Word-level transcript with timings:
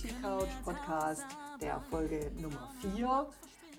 Beauty 0.00 0.14
Couch 0.22 0.48
Podcast 0.64 1.26
der 1.60 1.78
Folge 1.78 2.32
Nummer 2.40 2.70
4. 2.80 3.28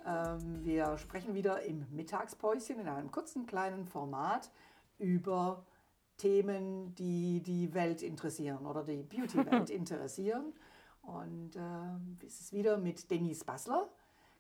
Ähm, 0.05 0.63
wir 0.63 0.95
sprechen 0.99 1.33
wieder 1.33 1.63
im 1.63 1.87
Mittagspäuschen 1.89 2.79
in 2.79 2.87
einem 2.87 3.09
kurzen 3.09 3.47
kleinen 3.47 3.87
Format 3.87 4.51
über 4.99 5.65
Themen, 6.17 6.93
die 6.93 7.41
die 7.41 7.73
Welt 7.73 8.03
interessieren 8.03 8.67
oder 8.67 8.83
die 8.83 9.01
Beauty-Welt 9.01 9.69
interessieren. 9.71 10.53
Und 11.01 11.55
äh, 11.55 12.25
es 12.27 12.39
ist 12.39 12.53
wieder 12.53 12.77
mit 12.77 13.09
Denise 13.09 13.43
Bassler, 13.43 13.89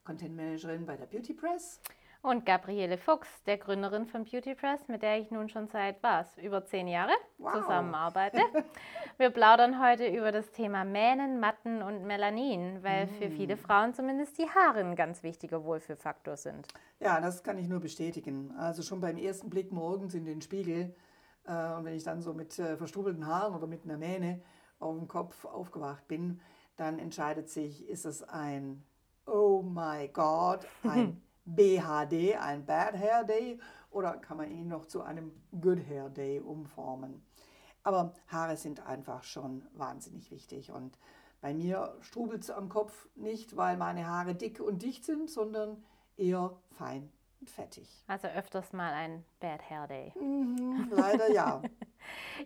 Content 0.03 0.35
Managerin 0.35 0.85
bei 0.85 0.95
der 0.95 1.07
Beauty 1.07 1.33
Press. 1.33 1.79
Und 2.23 2.45
Gabriele 2.45 2.99
Fuchs, 2.99 3.27
der 3.45 3.57
Gründerin 3.57 4.05
von 4.05 4.25
Beauty 4.25 4.53
Press, 4.53 4.87
mit 4.87 5.01
der 5.01 5.19
ich 5.19 5.31
nun 5.31 5.49
schon 5.49 5.67
seit 5.67 6.03
was, 6.03 6.37
über 6.37 6.63
zehn 6.63 6.87
Jahre 6.87 7.13
wow. 7.39 7.53
zusammenarbeite. 7.55 8.37
Wir 9.17 9.31
plaudern 9.31 9.83
heute 9.83 10.05
über 10.05 10.31
das 10.31 10.51
Thema 10.51 10.85
Mähnen, 10.85 11.39
Matten 11.39 11.81
und 11.81 12.05
Melanin, 12.05 12.83
weil 12.83 13.07
mm. 13.07 13.09
für 13.09 13.29
viele 13.31 13.57
Frauen 13.57 13.95
zumindest 13.95 14.37
die 14.37 14.47
Haare 14.47 14.81
ein 14.81 14.95
ganz 14.95 15.23
wichtiger 15.23 15.63
Wohlfühlfaktor 15.63 16.37
sind. 16.37 16.67
Ja, 16.99 17.19
das 17.19 17.43
kann 17.43 17.57
ich 17.57 17.67
nur 17.67 17.79
bestätigen. 17.79 18.53
Also 18.55 18.83
schon 18.83 19.01
beim 19.01 19.17
ersten 19.17 19.49
Blick 19.49 19.71
morgens 19.71 20.13
in 20.13 20.25
den 20.25 20.41
Spiegel 20.41 20.93
äh, 21.45 21.73
und 21.73 21.85
wenn 21.85 21.95
ich 21.95 22.03
dann 22.03 22.21
so 22.21 22.33
mit 22.33 22.57
äh, 22.59 22.77
verstrubelten 22.77 23.25
Haaren 23.25 23.55
oder 23.55 23.67
mit 23.67 23.83
einer 23.83 23.97
Mähne 23.97 24.41
auf 24.79 24.95
dem 24.95 25.07
Kopf 25.07 25.45
aufgewacht 25.45 26.07
bin, 26.07 26.39
dann 26.77 26.99
entscheidet 26.99 27.49
sich, 27.49 27.87
ist 27.89 28.05
es 28.05 28.23
ein 28.23 28.83
Oh 29.25 29.61
my 29.61 30.07
God, 30.07 30.67
ein 30.83 31.21
BHD, 31.55 32.37
ein 32.37 32.65
Bad 32.65 32.97
Hair 32.97 33.23
Day, 33.23 33.59
oder 33.91 34.13
kann 34.17 34.37
man 34.37 34.49
ihn 34.49 34.67
noch 34.67 34.85
zu 34.85 35.01
einem 35.01 35.31
Good 35.59 35.87
Hair 35.87 36.09
Day 36.09 36.39
umformen. 36.39 37.23
Aber 37.83 38.13
Haare 38.27 38.57
sind 38.57 38.85
einfach 38.85 39.23
schon 39.23 39.65
wahnsinnig 39.73 40.31
wichtig 40.31 40.71
und 40.71 40.97
bei 41.41 41.53
mir 41.55 41.95
strubelt 42.01 42.43
es 42.43 42.51
am 42.51 42.69
Kopf 42.69 43.07
nicht, 43.15 43.57
weil 43.57 43.75
meine 43.75 44.07
Haare 44.07 44.35
dick 44.35 44.59
und 44.59 44.83
dicht 44.83 45.03
sind, 45.03 45.29
sondern 45.29 45.83
eher 46.15 46.55
fein 46.69 47.11
und 47.39 47.49
fettig. 47.49 47.89
Also 48.07 48.27
öfters 48.27 48.71
mal 48.73 48.93
ein 48.93 49.25
Bad 49.39 49.67
Hair 49.67 49.87
Day. 49.87 50.13
Mhm, 50.19 50.89
leider 50.91 51.31
ja. 51.31 51.61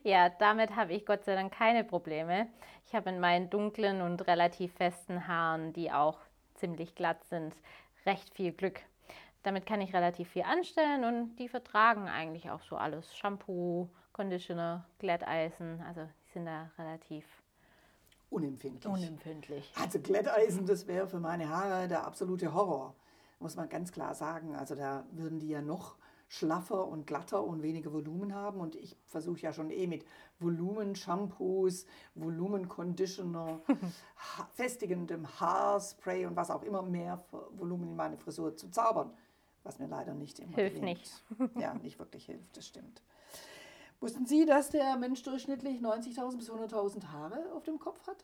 ja, 0.04 0.30
damit 0.30 0.76
habe 0.78 0.94
ich 0.94 1.06
Gott 1.06 1.26
sei 1.26 1.36
Dank 1.36 1.54
keine 1.54 1.84
Probleme. 1.84 2.48
Ich 2.86 2.96
habe 2.96 3.10
in 3.10 3.20
meinen 3.20 3.50
dunklen 3.50 4.02
und 4.02 4.26
relativ 4.28 4.74
festen 4.74 5.28
Haaren, 5.28 5.74
die 5.74 5.92
auch 5.92 6.20
ziemlich 6.56 6.96
glatt 6.96 7.24
sind, 7.26 7.54
recht 8.06 8.34
viel 8.34 8.54
Glück. 8.54 8.80
Damit 9.46 9.68
kann 9.68 9.80
ich 9.80 9.94
relativ 9.94 10.30
viel 10.30 10.42
anstellen 10.42 11.04
und 11.04 11.36
die 11.36 11.48
vertragen 11.48 12.08
eigentlich 12.08 12.50
auch 12.50 12.62
so 12.62 12.78
alles. 12.78 13.16
Shampoo, 13.16 13.90
Conditioner, 14.12 14.88
Glätteisen, 14.98 15.82
also 15.82 16.02
die 16.02 16.32
sind 16.32 16.48
da 16.48 16.72
relativ 16.80 17.26
unempfindlich. 18.32 18.92
unempfindlich. 18.92 19.72
Also 19.80 20.00
Glätteisen, 20.00 20.66
das 20.66 20.88
wäre 20.88 21.08
für 21.08 21.20
meine 21.20 21.48
Haare 21.48 21.88
der 21.88 22.08
absolute 22.08 22.56
Horror, 22.56 22.96
muss 23.40 23.56
man 23.56 23.70
ganz 23.70 23.92
klar 23.92 24.16
sagen. 24.16 24.56
Also 24.56 24.74
da 24.74 25.06
würden 25.12 25.40
die 25.40 25.50
ja 25.50 25.62
noch 25.62 25.96
schlaffer 26.28 26.88
und 26.88 27.06
glatter 27.06 27.44
und 27.44 27.62
weniger 27.62 27.94
Volumen 27.94 28.34
haben. 28.34 28.60
Und 28.60 28.76
ich 28.76 28.98
versuche 29.06 29.42
ja 29.42 29.54
schon 29.54 29.70
eh 29.70 29.86
mit 29.86 30.06
Volumen-Shampoos, 30.40 31.86
Volumen-Conditioner, 32.16 33.62
festigendem 34.54 35.28
Haarspray 35.40 36.26
und 36.26 36.36
was 36.36 36.50
auch 36.50 36.64
immer 36.64 36.82
mehr 36.82 37.24
Volumen 37.52 37.90
in 37.90 37.96
meine 37.96 38.18
Frisur 38.18 38.56
zu 38.56 38.72
zaubern. 38.72 39.14
Was 39.66 39.80
mir 39.80 39.88
leider 39.88 40.14
nicht 40.14 40.40
immer 40.40 40.56
hilft. 40.56 40.78
Hilft 40.78 40.84
nicht. 40.84 41.24
ja, 41.60 41.74
nicht 41.74 41.98
wirklich 41.98 42.26
hilft, 42.28 42.56
das 42.56 42.68
stimmt. 42.68 43.02
Wussten 44.00 44.28
Sie, 44.28 44.46
dass 44.46 44.70
der 44.70 44.96
Mensch 44.96 45.24
durchschnittlich 45.24 45.82
90.000 45.82 46.38
bis 46.38 46.52
100.000 46.52 47.08
Haare 47.12 47.52
auf 47.56 47.64
dem 47.64 47.80
Kopf 47.80 48.06
hat? 48.06 48.24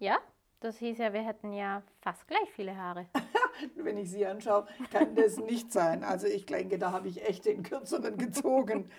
Ja, 0.00 0.18
das 0.58 0.78
hieß 0.78 0.98
ja, 0.98 1.12
wir 1.12 1.22
hätten 1.22 1.52
ja 1.52 1.84
fast 2.00 2.26
gleich 2.26 2.50
viele 2.52 2.76
Haare. 2.76 3.06
Wenn 3.76 3.96
ich 3.96 4.10
Sie 4.10 4.26
anschaue, 4.26 4.66
kann 4.90 5.14
das 5.14 5.36
nicht 5.36 5.72
sein. 5.72 6.02
Also 6.02 6.26
ich 6.26 6.46
denke, 6.46 6.78
da 6.78 6.90
habe 6.90 7.06
ich 7.06 7.24
echt 7.28 7.44
den 7.44 7.62
kürzeren 7.62 8.18
gezogen. 8.18 8.90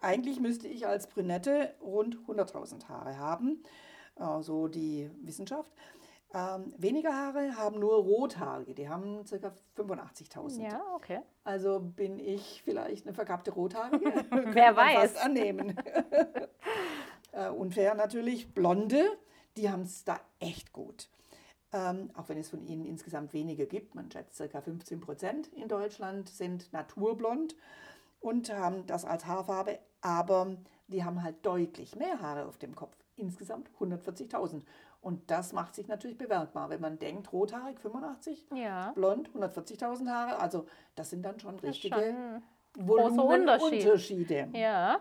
Eigentlich 0.00 0.40
müsste 0.40 0.68
ich 0.68 0.86
als 0.86 1.06
Brünette 1.06 1.74
rund 1.82 2.16
100.000 2.26 2.88
Haare 2.88 3.18
haben, 3.18 3.62
so 4.16 4.24
also 4.24 4.68
die 4.68 5.10
Wissenschaft. 5.20 5.70
Ähm, 6.34 6.74
weniger 6.76 7.14
Haare 7.14 7.56
haben 7.56 7.80
nur 7.80 7.94
Rothaarige, 7.94 8.74
die 8.74 8.88
haben 8.88 9.24
ca. 9.24 9.52
85.000. 9.76 10.62
Ja, 10.62 10.82
okay. 10.94 11.20
Also 11.42 11.80
bin 11.80 12.18
ich 12.18 12.62
vielleicht 12.62 13.06
eine 13.06 13.14
verkappte 13.14 13.50
Rothaarige. 13.50 14.12
Wer 14.30 14.76
weiß. 14.76 15.12
Fast 15.12 15.24
annehmen. 15.24 15.74
äh, 17.32 17.48
unfair 17.48 17.94
natürlich. 17.94 18.52
Blonde, 18.52 19.02
die 19.56 19.70
haben 19.70 19.82
es 19.82 20.04
da 20.04 20.20
echt 20.38 20.72
gut. 20.74 21.08
Ähm, 21.72 22.10
auch 22.14 22.28
wenn 22.28 22.38
es 22.38 22.50
von 22.50 22.62
ihnen 22.62 22.84
insgesamt 22.84 23.32
wenige 23.32 23.66
gibt, 23.66 23.94
man 23.94 24.10
schätzt 24.10 24.38
ca. 24.38 24.60
15 24.60 25.00
Prozent 25.00 25.48
in 25.48 25.68
Deutschland 25.68 26.28
sind 26.28 26.72
naturblond 26.72 27.56
und 28.20 28.52
haben 28.52 28.86
das 28.86 29.04
als 29.04 29.26
Haarfarbe, 29.26 29.78
aber 30.00 30.56
die 30.88 31.04
haben 31.04 31.22
halt 31.22 31.44
deutlich 31.44 31.96
mehr 31.96 32.20
Haare 32.20 32.46
auf 32.46 32.58
dem 32.58 32.74
Kopf. 32.74 32.96
Insgesamt 33.16 33.70
140.000. 33.78 34.62
Und 35.00 35.30
das 35.30 35.52
macht 35.52 35.74
sich 35.74 35.86
natürlich 35.88 36.18
bemerkbar, 36.18 36.70
wenn 36.70 36.80
man 36.80 36.98
denkt, 36.98 37.32
rothaarig 37.32 37.78
85, 37.80 38.46
ja. 38.54 38.92
blond 38.92 39.30
140.000 39.30 40.08
Haare. 40.08 40.38
Also 40.40 40.66
das 40.96 41.10
sind 41.10 41.22
dann 41.22 41.38
schon 41.38 41.58
richtige 41.60 42.42
Volumenunterschiede. 42.76 44.48
Ja. 44.54 45.00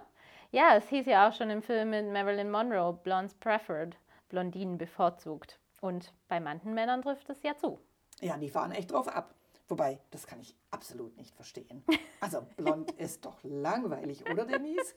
ja, 0.51 0.75
es 0.75 0.87
hieß 0.89 1.07
ja 1.07 1.27
auch 1.27 1.33
schon 1.33 1.49
im 1.49 1.61
Film 1.61 1.89
mit 1.89 2.11
Marilyn 2.11 2.51
Monroe, 2.51 2.93
Blondes 2.93 3.33
Preferred, 3.35 3.97
Blondinen 4.29 4.77
bevorzugt. 4.77 5.59
Und 5.81 6.13
bei 6.27 6.39
manchen 6.39 6.73
Männern 6.73 7.01
trifft 7.01 7.29
es 7.29 7.41
ja 7.43 7.55
zu. 7.57 7.79
Ja, 8.21 8.37
die 8.37 8.49
fahren 8.49 8.71
echt 8.71 8.91
drauf 8.91 9.07
ab. 9.07 9.33
Wobei, 9.69 9.99
das 10.11 10.25
kann 10.25 10.39
ich 10.39 10.55
absolut 10.71 11.17
nicht 11.17 11.35
verstehen. 11.35 11.83
Also 12.21 12.45
blond 12.55 12.91
ist 12.97 13.25
doch 13.25 13.43
langweilig, 13.43 14.23
oder 14.29 14.45
Denise? 14.45 14.95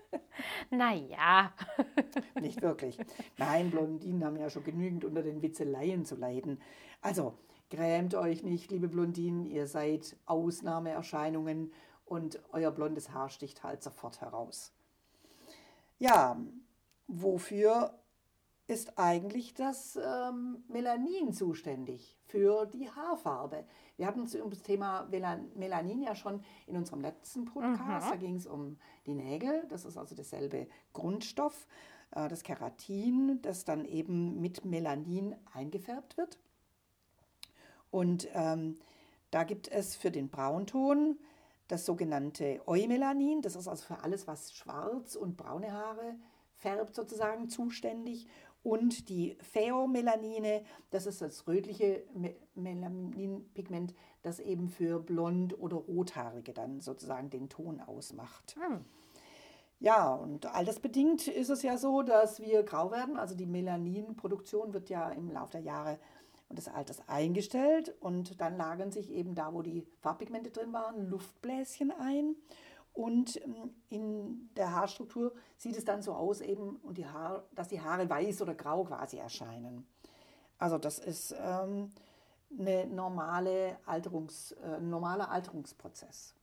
naja. 0.70 1.52
nicht 2.40 2.62
wirklich. 2.62 2.98
Nein, 3.36 3.70
Blondinen 3.70 4.24
haben 4.24 4.36
ja 4.36 4.48
schon 4.48 4.64
genügend 4.64 5.04
unter 5.04 5.22
den 5.22 5.42
Witzeleien 5.42 6.06
zu 6.06 6.16
leiden. 6.16 6.60
Also 7.02 7.34
grämt 7.68 8.14
euch 8.14 8.42
nicht, 8.42 8.70
liebe 8.70 8.88
Blondinen, 8.88 9.44
ihr 9.44 9.66
seid 9.66 10.16
Ausnahmeerscheinungen 10.24 11.72
und 12.06 12.40
euer 12.52 12.70
blondes 12.70 13.10
Haar 13.10 13.28
sticht 13.28 13.62
halt 13.62 13.82
sofort 13.82 14.22
heraus. 14.22 14.72
Ja, 15.98 16.40
wofür 17.08 17.98
ist 18.68 18.98
eigentlich 18.98 19.54
das 19.54 19.96
ähm, 19.96 20.62
Melanin 20.68 21.32
zuständig 21.32 22.18
für 22.26 22.66
die 22.66 22.90
Haarfarbe. 22.90 23.64
Wir 23.96 24.06
hatten 24.06 24.20
uns 24.20 24.34
um 24.36 24.50
das 24.50 24.62
Thema 24.62 25.08
Melanin 25.10 26.02
ja 26.02 26.14
schon 26.14 26.42
in 26.66 26.76
unserem 26.76 27.00
letzten 27.00 27.46
Podcast. 27.46 28.06
Mhm. 28.06 28.10
Da 28.10 28.16
ging 28.16 28.36
es 28.36 28.46
um 28.46 28.78
die 29.06 29.14
Nägel. 29.14 29.66
Das 29.70 29.86
ist 29.86 29.96
also 29.96 30.14
derselbe 30.14 30.68
Grundstoff, 30.92 31.66
äh, 32.10 32.28
das 32.28 32.42
Keratin, 32.42 33.40
das 33.40 33.64
dann 33.64 33.86
eben 33.86 34.38
mit 34.38 34.66
Melanin 34.66 35.34
eingefärbt 35.54 36.18
wird. 36.18 36.38
Und 37.90 38.28
ähm, 38.34 38.78
da 39.30 39.44
gibt 39.44 39.68
es 39.68 39.96
für 39.96 40.10
den 40.10 40.28
Braunton 40.28 41.18
das 41.68 41.86
sogenannte 41.86 42.60
Eumelanin. 42.66 43.40
Das 43.40 43.56
ist 43.56 43.66
also 43.66 43.82
für 43.82 44.02
alles, 44.02 44.26
was 44.26 44.52
schwarz 44.52 45.16
und 45.16 45.38
braune 45.38 45.72
Haare 45.72 46.16
färbt, 46.58 46.94
sozusagen 46.94 47.48
zuständig 47.48 48.26
und 48.62 49.08
die 49.08 49.36
Pheomelanine, 49.40 50.62
das 50.90 51.06
ist 51.06 51.22
das 51.22 51.46
rötliche 51.46 52.04
Melaninpigment, 52.54 53.94
das 54.22 54.40
eben 54.40 54.68
für 54.68 55.00
blond 55.00 55.58
oder 55.58 55.76
rothaarige 55.76 56.52
dann 56.52 56.80
sozusagen 56.80 57.30
den 57.30 57.48
Ton 57.48 57.80
ausmacht. 57.80 58.56
Hm. 58.56 58.84
Ja, 59.80 60.12
und 60.12 60.46
all 60.46 60.64
das 60.64 60.80
bedingt 60.80 61.28
ist 61.28 61.50
es 61.50 61.62
ja 61.62 61.78
so, 61.78 62.02
dass 62.02 62.40
wir 62.40 62.64
grau 62.64 62.90
werden. 62.90 63.16
Also 63.16 63.36
die 63.36 63.46
Melaninproduktion 63.46 64.74
wird 64.74 64.90
ja 64.90 65.08
im 65.10 65.30
Laufe 65.30 65.52
der 65.52 65.60
Jahre 65.60 65.98
und 66.48 66.58
des 66.58 66.68
Alters 66.68 67.02
eingestellt 67.08 67.94
und 68.00 68.40
dann 68.40 68.56
lagern 68.56 68.90
sich 68.90 69.10
eben 69.10 69.34
da, 69.34 69.52
wo 69.52 69.62
die 69.62 69.86
Farbpigmente 70.00 70.50
drin 70.50 70.72
waren, 70.72 71.08
Luftbläschen 71.08 71.92
ein. 71.92 72.34
Und 72.98 73.40
ähm, 73.44 73.70
in 73.90 74.50
der 74.56 74.74
Haarstruktur 74.74 75.32
sieht 75.56 75.76
es 75.76 75.84
dann 75.84 76.02
so 76.02 76.14
aus, 76.14 76.40
eben, 76.40 76.74
und 76.82 76.98
die 76.98 77.06
Haar, 77.06 77.44
dass 77.54 77.68
die 77.68 77.80
Haare 77.80 78.10
weiß 78.10 78.42
oder 78.42 78.56
grau 78.56 78.82
quasi 78.82 79.18
erscheinen. 79.18 79.86
Also 80.58 80.78
das 80.78 80.98
ist 80.98 81.32
ähm, 81.40 81.92
eine 82.58 82.88
normale 82.88 83.78
Alterungs, 83.86 84.50
äh, 84.50 84.78
ein 84.78 84.90
normaler 84.90 85.30
Alterungsprozess. 85.30 86.34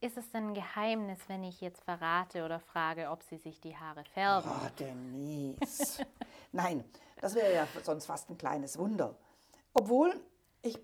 Ist 0.00 0.16
es 0.16 0.30
denn 0.30 0.48
ein 0.48 0.54
Geheimnis, 0.54 1.18
wenn 1.28 1.44
ich 1.44 1.60
jetzt 1.60 1.84
verrate 1.84 2.46
oder 2.46 2.60
frage, 2.60 3.10
ob 3.10 3.22
sie 3.22 3.36
sich 3.36 3.60
die 3.60 3.76
Haare 3.76 4.04
färben? 4.04 4.50
Oh, 4.50 4.68
Denise. 4.78 6.06
Nein, 6.52 6.82
das 7.20 7.34
wäre 7.34 7.52
ja 7.52 7.68
sonst 7.82 8.06
fast 8.06 8.30
ein 8.30 8.38
kleines 8.38 8.78
Wunder. 8.78 9.18
Obwohl, 9.74 10.18
ich 10.62 10.78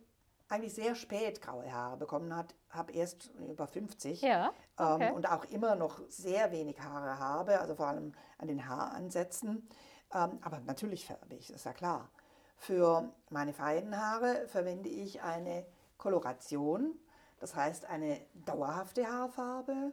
eigentlich 0.50 0.74
sehr 0.74 0.94
spät 0.94 1.40
graue 1.40 1.72
Haare 1.72 1.96
bekommen 1.96 2.34
hat, 2.34 2.54
habe 2.70 2.92
erst 2.92 3.30
über 3.48 3.66
50 3.66 4.20
Ja, 4.22 4.52
okay. 4.76 5.08
ähm, 5.08 5.14
und 5.14 5.30
auch 5.30 5.44
immer 5.44 5.76
noch 5.76 6.00
sehr 6.08 6.50
wenig 6.50 6.80
Haare 6.80 7.18
habe, 7.18 7.60
also 7.60 7.76
vor 7.76 7.86
allem 7.86 8.12
an 8.38 8.48
den 8.48 8.68
Haaransätzen. 8.68 9.68
Ähm, 10.12 10.38
aber 10.42 10.60
natürlich 10.60 11.06
färbe 11.06 11.36
ich, 11.36 11.50
ist 11.50 11.64
ja 11.64 11.72
klar. 11.72 12.10
Für 12.56 13.10
meine 13.30 13.52
feinen 13.54 13.96
Haare 13.96 14.46
verwende 14.48 14.88
ich 14.88 15.22
eine 15.22 15.64
Koloration, 15.96 16.98
das 17.38 17.54
heißt 17.54 17.86
eine 17.86 18.20
dauerhafte 18.34 19.06
Haarfarbe, 19.06 19.92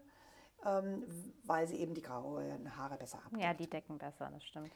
ähm, 0.65 1.03
weil 1.43 1.67
sie 1.67 1.77
eben 1.77 1.93
die 1.93 2.01
grauen 2.01 2.75
Haare 2.75 2.97
besser 2.97 3.19
abdeckt. 3.19 3.43
Ja, 3.43 3.53
die 3.53 3.69
decken 3.69 3.97
besser, 3.99 4.29
das 4.33 4.43
stimmt. 4.43 4.71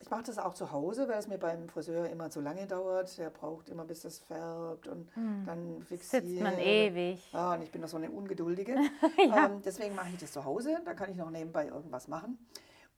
Ähm, 0.00 0.02
ich 0.02 0.10
mache 0.10 0.22
das 0.24 0.38
auch 0.38 0.54
zu 0.54 0.72
Hause, 0.72 1.08
weil 1.08 1.18
es 1.18 1.28
mir 1.28 1.38
beim 1.38 1.68
Friseur 1.68 2.08
immer 2.08 2.30
zu 2.30 2.40
lange 2.40 2.66
dauert. 2.66 3.16
Der 3.18 3.30
braucht 3.30 3.68
immer, 3.68 3.84
bis 3.84 4.00
das 4.02 4.18
färbt 4.18 4.88
und 4.88 5.10
dann 5.46 5.82
fixiert. 5.82 6.22
Hm. 6.24 6.28
Sitzt 6.30 6.42
man 6.42 6.58
ewig. 6.58 7.32
Ja, 7.32 7.54
und 7.54 7.62
ich 7.62 7.70
bin 7.70 7.82
doch 7.82 7.88
so 7.88 7.96
eine 7.96 8.10
Ungeduldige. 8.10 8.76
Ja. 9.18 9.46
ähm, 9.46 9.62
deswegen 9.62 9.94
mache 9.94 10.08
ich 10.10 10.18
das 10.18 10.32
zu 10.32 10.44
Hause. 10.44 10.80
Da 10.84 10.94
kann 10.94 11.10
ich 11.10 11.16
noch 11.16 11.30
nebenbei 11.30 11.66
irgendwas 11.68 12.08
machen. 12.08 12.38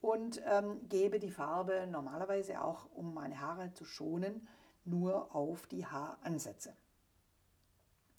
Und 0.01 0.41
ähm, 0.47 0.81
gebe 0.89 1.19
die 1.19 1.31
Farbe 1.31 1.87
normalerweise 1.89 2.63
auch, 2.63 2.87
um 2.95 3.15
meine 3.15 3.41
Haare 3.41 3.73
zu 3.73 3.85
schonen, 3.85 4.47
nur 4.85 5.35
auf 5.35 5.67
die 5.69 5.87
Haaransätze. 5.87 6.73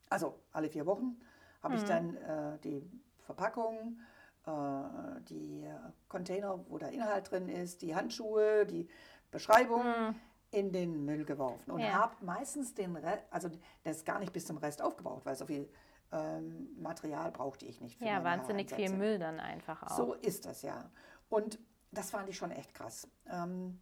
Also 0.10 0.36
alle 0.52 0.70
vier 0.70 0.86
Wochen 0.86 1.18
habe 1.62 1.74
Mhm. 1.76 1.80
ich 1.80 1.86
dann 1.86 2.16
äh, 2.18 2.58
die 2.64 2.82
Verpackung, 3.26 4.00
die 4.46 5.66
Container, 6.10 6.60
wo 6.68 6.78
der 6.78 6.92
Inhalt 6.92 7.32
drin 7.32 7.48
ist, 7.48 7.82
die 7.82 7.96
Handschuhe, 7.96 8.66
die 8.66 8.90
Beschreibung 9.32 10.16
in 10.52 10.72
den 10.72 11.06
Müll 11.06 11.26
geworfen 11.26 11.72
und. 11.72 11.80
Ja. 11.80 11.94
habe 11.94 12.24
meistens 12.24 12.74
den 12.74 12.96
Rest, 12.96 13.24
also 13.32 13.50
das 13.84 13.98
ist 13.98 14.06
gar 14.06 14.20
nicht 14.20 14.32
bis 14.34 14.46
zum 14.46 14.58
Rest 14.58 14.82
aufgebraucht, 14.82 15.26
weil 15.26 15.36
so 15.36 15.46
viel 15.46 15.68
ähm, 16.12 16.70
Material 16.80 17.32
brauchte 17.32 17.66
ich 17.66 17.82
nicht 17.82 18.00
Ja, 18.02 18.24
wahnsinnig 18.24 18.74
viel. 18.74 18.92
Müll 18.94 19.18
dann 19.18 19.40
einfach 19.40 19.84
auch. 19.84 19.98
So 19.98 20.14
ist 20.14 20.46
das 20.46 20.62
ja. 20.62 20.90
Und 21.30 21.58
das 21.92 22.12
fand 22.12 22.30
ich 22.30 22.38
schon 22.38 22.52
echt 22.52 22.74
krass. 22.74 23.08
Ähm, 23.30 23.80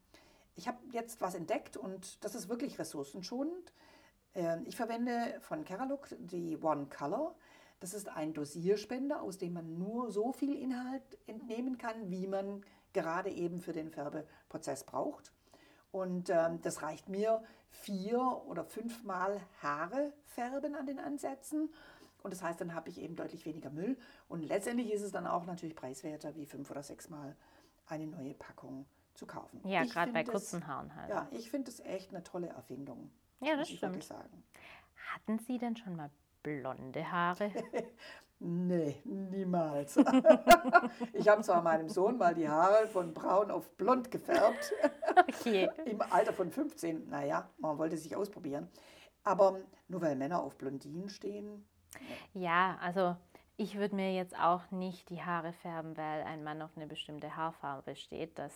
ich 0.56 0.68
habe 0.68 0.78
jetzt 0.92 1.22
was 1.22 1.36
entdeckt 1.36 1.78
und 1.78 2.24
das 2.24 2.36
ist 2.36 2.48
wirklich 2.50 2.80
ressourcenschonend. 2.80 3.74
Ähm, 4.34 4.64
ich 4.66 4.76
verwende 4.78 5.38
von 5.42 5.66
Keralook 5.66 6.08
die 6.20 6.58
One 6.58 6.88
Color. 6.88 7.36
Das 7.82 7.96
ist 7.96 8.08
ein 8.08 8.34
Dosierspender, 8.34 9.22
aus 9.24 9.40
dem 9.40 9.54
man 9.54 9.78
nur 9.78 10.12
so 10.12 10.32
viel 10.32 10.56
Inhalt 10.56 11.02
entnehmen 11.26 11.80
kann, 11.80 12.12
wie 12.12 12.28
man 12.28 12.64
gerade 12.94 13.32
eben 13.32 13.60
für 13.60 13.74
den 13.74 13.90
Färbeprozess 13.90 14.84
braucht. 14.84 15.34
Und 15.92 16.30
ähm, 16.30 16.62
das 16.62 16.84
reicht 16.84 17.10
mir 17.10 17.44
vier 17.72 18.22
oder 18.46 18.64
fünfmal 18.64 19.42
Haare 19.64 20.14
färben 20.28 20.76
an 20.76 20.86
den 20.86 21.00
Ansätzen. 21.00 21.74
Und 22.22 22.32
das 22.32 22.44
heißt, 22.44 22.62
dann 22.62 22.76
habe 22.76 22.90
ich 22.90 23.02
eben 23.02 23.16
deutlich 23.16 23.48
weniger 23.48 23.72
Müll. 23.72 23.98
Und 24.30 24.44
letztendlich 24.44 24.94
ist 24.94 25.02
es 25.02 25.12
dann 25.12 25.26
auch 25.26 25.46
natürlich 25.46 25.76
preiswerter, 25.76 26.36
wie 26.36 26.46
fünf 26.46 26.70
oder 26.70 26.84
sechsmal 26.84 27.36
eine 27.88 28.06
neue 28.06 28.36
Packung 28.36 28.86
zu 29.16 29.26
kaufen. 29.26 29.60
ja, 29.66 29.84
gerade 29.86 30.14
bei 30.14 30.24
kurzen 30.24 30.68
Haaren 30.68 30.96
halt. 30.96 31.10
Ja, 31.10 31.28
ich 31.32 31.50
finde 31.50 31.72
das 31.72 31.80
echt 31.80 32.12
eine 32.12 32.24
tolle 32.24 32.48
Erfindung. 32.50 33.10
Ja, 33.40 33.58
das 33.58 33.60
muss 33.62 33.70
ich 33.72 33.82
wirklich 33.82 34.06
stimmt. 34.06 34.22
sagen. 34.22 34.44
Hatten 35.14 35.40
Sie 35.40 35.58
denn 35.58 35.76
schon 35.76 35.96
mal 35.96 36.12
blonde 36.44 37.12
Haare? 37.12 37.52
Nee, 38.44 38.96
niemals. 39.04 39.98
ich 41.14 41.30
habe 41.30 41.44
zwar 41.44 41.62
meinem 41.62 41.88
Sohn 41.90 42.18
mal 42.18 42.34
die 42.34 42.50
Haare 42.50 42.88
von 42.88 43.14
braun 43.14 43.52
auf 43.52 43.70
blond 43.78 44.10
gefärbt. 44.10 44.74
Okay. 45.28 45.70
Im 45.86 46.02
Alter 46.02 46.34
von 46.34 46.50
15, 46.50 47.08
naja, 47.08 47.48
man 47.60 47.78
wollte 47.78 47.98
sich 47.98 48.16
ausprobieren. 48.16 48.68
Aber 49.24 49.60
nur 49.88 50.02
weil 50.02 50.16
Männer 50.16 50.42
auf 50.42 50.58
Blondinen 50.58 51.08
stehen, 51.10 51.64
Ja, 52.34 52.80
also 52.82 53.16
ich 53.58 53.78
würde 53.78 53.96
mir 53.96 54.12
jetzt 54.16 54.36
auch 54.36 54.72
nicht 54.72 55.12
die 55.12 55.22
Haare 55.22 55.54
färben, 55.54 55.96
weil 55.96 56.24
ein 56.24 56.44
Mann 56.44 56.64
auf 56.64 56.72
eine 56.76 56.88
bestimmte 56.88 57.36
Haarfarbe 57.36 57.96
steht. 57.96 58.40
Das 58.40 58.52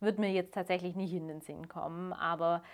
würde 0.00 0.20
mir 0.20 0.32
jetzt 0.32 0.54
tatsächlich 0.54 0.96
nicht 0.96 1.12
in 1.12 1.28
den 1.28 1.40
Sinn 1.40 1.68
kommen. 1.68 2.12
Aber 2.12 2.64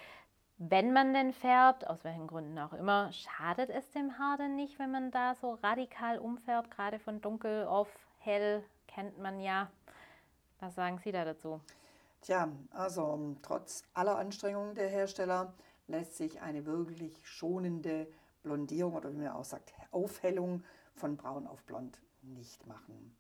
wenn 0.59 0.93
man 0.93 1.13
denn 1.13 1.33
färbt, 1.33 1.87
aus 1.87 2.03
welchen 2.05 2.27
Gründen 2.27 2.59
auch 2.59 2.73
immer, 2.73 3.13
schadet 3.13 3.69
es 3.71 3.91
dem 3.91 4.19
Haar 4.19 4.39
denn 4.39 4.57
nicht, 4.57 4.79
wenn 4.79 4.91
man 4.91 5.11
da 5.11 5.35
so 5.35 5.55
radikal 5.63 6.19
umfärbt, 6.19 6.71
gerade 6.71 6.99
von 6.99 7.21
dunkel 7.21 7.67
auf 7.67 7.89
hell, 8.19 8.65
kennt 8.87 9.19
man 9.19 9.41
ja. 9.41 9.71
Was 10.61 10.75
sagen 10.75 10.99
Sie 10.99 11.13
da 11.13 11.25
dazu? 11.25 11.61
Tja, 12.23 12.49
also 12.71 13.05
um, 13.05 13.37
trotz 13.43 13.85
aller 13.93 14.17
Anstrengungen 14.17 14.75
der 14.75 14.89
Hersteller 14.89 15.53
lässt 15.87 16.17
sich 16.17 16.41
eine 16.41 16.65
wirklich 16.65 17.21
schonende 17.25 18.07
Blondierung 18.43 18.95
oder 18.95 19.13
wie 19.13 19.19
man 19.19 19.29
auch 19.29 19.45
sagt, 19.45 19.75
Aufhellung 19.91 20.65
von 20.95 21.17
braun 21.17 21.47
auf 21.47 21.63
blond 21.65 22.01
nicht 22.23 22.67
machen. 22.67 23.15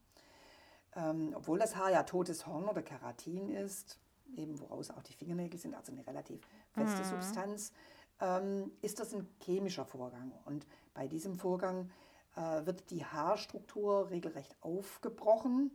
Ähm, 0.96 1.34
obwohl 1.36 1.58
das 1.58 1.76
Haar 1.76 1.90
ja 1.90 2.02
totes 2.04 2.46
Horn 2.46 2.64
oder 2.64 2.82
Keratin 2.82 3.50
ist, 3.50 3.98
eben 4.34 4.58
woraus 4.60 4.90
auch 4.90 5.02
die 5.02 5.12
Fingernägel 5.12 5.60
sind, 5.60 5.74
also 5.74 5.92
eine 5.92 6.06
relativ 6.06 6.40
feste 6.76 7.04
Substanz, 7.04 7.72
ähm, 8.20 8.70
ist 8.82 9.00
das 9.00 9.14
ein 9.14 9.28
chemischer 9.42 9.84
Vorgang. 9.84 10.32
Und 10.44 10.66
bei 10.94 11.08
diesem 11.08 11.36
Vorgang 11.36 11.90
äh, 12.36 12.66
wird 12.66 12.90
die 12.90 13.04
Haarstruktur 13.04 14.10
regelrecht 14.10 14.56
aufgebrochen. 14.60 15.70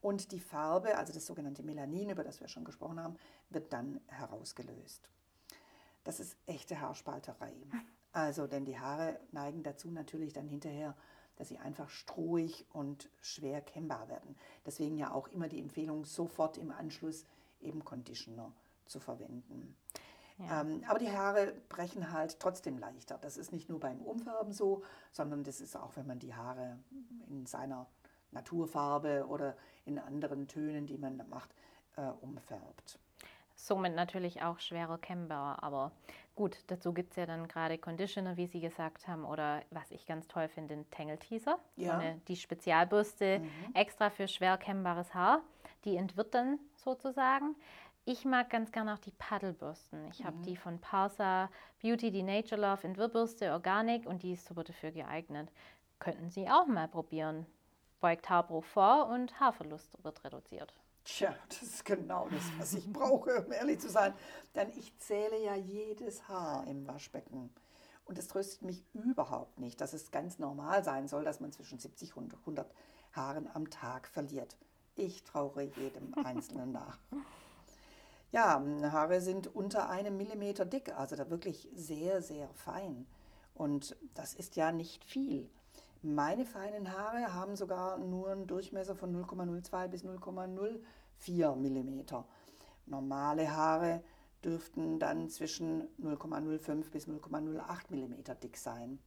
Und 0.00 0.30
die 0.30 0.40
Farbe, 0.40 0.96
also 0.96 1.12
das 1.12 1.26
sogenannte 1.26 1.62
Melanin, 1.64 2.10
über 2.10 2.22
das 2.22 2.40
wir 2.40 2.48
schon 2.48 2.64
gesprochen 2.64 3.00
haben, 3.00 3.16
wird 3.50 3.72
dann 3.72 4.00
herausgelöst. 4.06 5.08
Das 6.04 6.20
ist 6.20 6.36
echte 6.46 6.80
Haarspalterei. 6.80 7.54
Also, 8.10 8.46
denn 8.46 8.64
die 8.64 8.80
Haare 8.80 9.20
neigen 9.32 9.62
dazu 9.62 9.90
natürlich 9.90 10.32
dann 10.32 10.48
hinterher, 10.48 10.96
dass 11.36 11.48
sie 11.48 11.58
einfach 11.58 11.90
strohig 11.90 12.64
und 12.72 13.10
schwer 13.20 13.60
kennbar 13.60 14.08
werden. 14.08 14.34
Deswegen 14.64 14.96
ja 14.96 15.12
auch 15.12 15.28
immer 15.28 15.46
die 15.46 15.60
Empfehlung, 15.60 16.06
sofort 16.06 16.56
im 16.56 16.72
Anschluss 16.72 17.26
eben 17.60 17.84
Conditioner 17.84 18.50
zu 18.86 18.98
verwenden. 18.98 19.76
Ähm, 20.40 20.84
aber 20.86 20.98
die 20.98 21.10
Haare 21.10 21.52
brechen 21.68 22.12
halt 22.12 22.38
trotzdem 22.38 22.78
leichter. 22.78 23.18
Das 23.20 23.36
ist 23.36 23.52
nicht 23.52 23.68
nur 23.68 23.80
beim 23.80 24.00
Umfärben 24.00 24.52
so, 24.52 24.82
sondern 25.10 25.42
das 25.42 25.60
ist 25.60 25.76
auch, 25.76 25.96
wenn 25.96 26.06
man 26.06 26.18
die 26.18 26.34
Haare 26.34 26.78
in 27.28 27.46
seiner 27.46 27.86
Naturfarbe 28.30 29.26
oder 29.28 29.56
in 29.84 29.98
anderen 29.98 30.46
Tönen, 30.46 30.86
die 30.86 30.98
man 30.98 31.20
macht, 31.28 31.50
äh, 31.96 32.02
umfärbt. 32.20 32.98
Somit 33.56 33.96
natürlich 33.96 34.42
auch 34.42 34.60
schwerer 34.60 34.98
kennbar. 34.98 35.62
Aber 35.64 35.90
gut, 36.36 36.62
dazu 36.68 36.92
gibt 36.92 37.10
es 37.10 37.16
ja 37.16 37.26
dann 37.26 37.48
gerade 37.48 37.76
Conditioner, 37.76 38.36
wie 38.36 38.46
Sie 38.46 38.60
gesagt 38.60 39.08
haben, 39.08 39.24
oder 39.24 39.62
was 39.70 39.90
ich 39.90 40.06
ganz 40.06 40.28
toll 40.28 40.46
finde, 40.46 40.76
den 40.76 40.90
Tangle 40.90 41.18
Teaser. 41.18 41.58
Ja. 41.74 41.94
So 41.94 42.00
eine, 42.00 42.20
die 42.28 42.36
Spezialbürste 42.36 43.42
extra 43.74 44.10
für 44.10 44.28
schwer 44.28 44.56
kennbares 44.58 45.12
Haar. 45.12 45.40
Die 45.84 45.96
entwirrt 45.96 46.34
dann 46.34 46.60
sozusagen. 46.76 47.56
Ich 48.10 48.24
mag 48.24 48.48
ganz 48.48 48.72
gerne 48.72 48.94
auch 48.94 48.98
die 48.98 49.10
Paddelbürsten. 49.10 50.06
Ich 50.06 50.24
habe 50.24 50.38
die 50.38 50.56
von 50.56 50.80
Parsa 50.80 51.50
Beauty, 51.82 52.10
die 52.10 52.22
Nature 52.22 52.58
Love 52.58 52.86
Entwirrbürste 52.86 53.52
Organic 53.52 54.06
und 54.06 54.22
die 54.22 54.32
ist 54.32 54.46
super 54.46 54.64
dafür 54.64 54.92
geeignet. 54.92 55.52
Könnten 55.98 56.30
Sie 56.30 56.48
auch 56.48 56.66
mal 56.66 56.88
probieren. 56.88 57.44
Beugt 58.00 58.30
Haarbruch 58.30 58.64
vor 58.64 59.08
und 59.08 59.38
Haarverlust 59.38 60.02
wird 60.02 60.24
reduziert. 60.24 60.72
Tja, 61.04 61.34
das 61.50 61.60
ist 61.60 61.84
genau 61.84 62.30
das, 62.30 62.44
was 62.58 62.72
ich 62.72 62.90
brauche, 62.90 63.44
um 63.44 63.52
ehrlich 63.52 63.78
zu 63.78 63.90
sein. 63.90 64.14
Denn 64.54 64.70
ich 64.70 64.96
zähle 64.96 65.44
ja 65.44 65.54
jedes 65.54 66.26
Haar 66.28 66.66
im 66.66 66.88
Waschbecken. 66.88 67.50
Und 68.06 68.16
es 68.18 68.28
tröstet 68.28 68.62
mich 68.62 68.86
überhaupt 68.94 69.60
nicht, 69.60 69.82
dass 69.82 69.92
es 69.92 70.10
ganz 70.10 70.38
normal 70.38 70.82
sein 70.82 71.08
soll, 71.08 71.24
dass 71.24 71.40
man 71.40 71.52
zwischen 71.52 71.78
70 71.78 72.16
und 72.16 72.32
100 72.32 72.72
Haaren 73.12 73.50
am 73.52 73.68
Tag 73.68 74.08
verliert. 74.08 74.56
Ich 74.94 75.24
trauere 75.24 75.60
jedem 75.60 76.14
Einzelnen 76.24 76.72
nach. 76.72 76.98
Ja, 78.30 78.62
Haare 78.92 79.20
sind 79.20 79.54
unter 79.54 79.88
einem 79.88 80.16
Millimeter 80.16 80.64
dick, 80.66 80.94
also 80.96 81.16
da 81.16 81.30
wirklich 81.30 81.68
sehr, 81.74 82.20
sehr 82.20 82.48
fein. 82.50 83.06
Und 83.54 83.96
das 84.14 84.34
ist 84.34 84.56
ja 84.56 84.70
nicht 84.70 85.04
viel. 85.04 85.48
Meine 86.02 86.44
feinen 86.44 86.92
Haare 86.92 87.34
haben 87.34 87.56
sogar 87.56 87.98
nur 87.98 88.30
einen 88.30 88.46
Durchmesser 88.46 88.94
von 88.94 89.12
0,02 89.24 89.88
bis 89.88 90.04
0,04 90.04 91.56
Millimeter. 91.56 92.24
Normale 92.86 93.50
Haare 93.50 94.02
dürften 94.44 94.98
dann 94.98 95.28
zwischen 95.28 95.82
0,05 95.98 96.90
bis 96.90 97.08
0,08 97.08 97.60
Millimeter 97.90 98.34
dick 98.34 98.56
sein. 98.56 98.98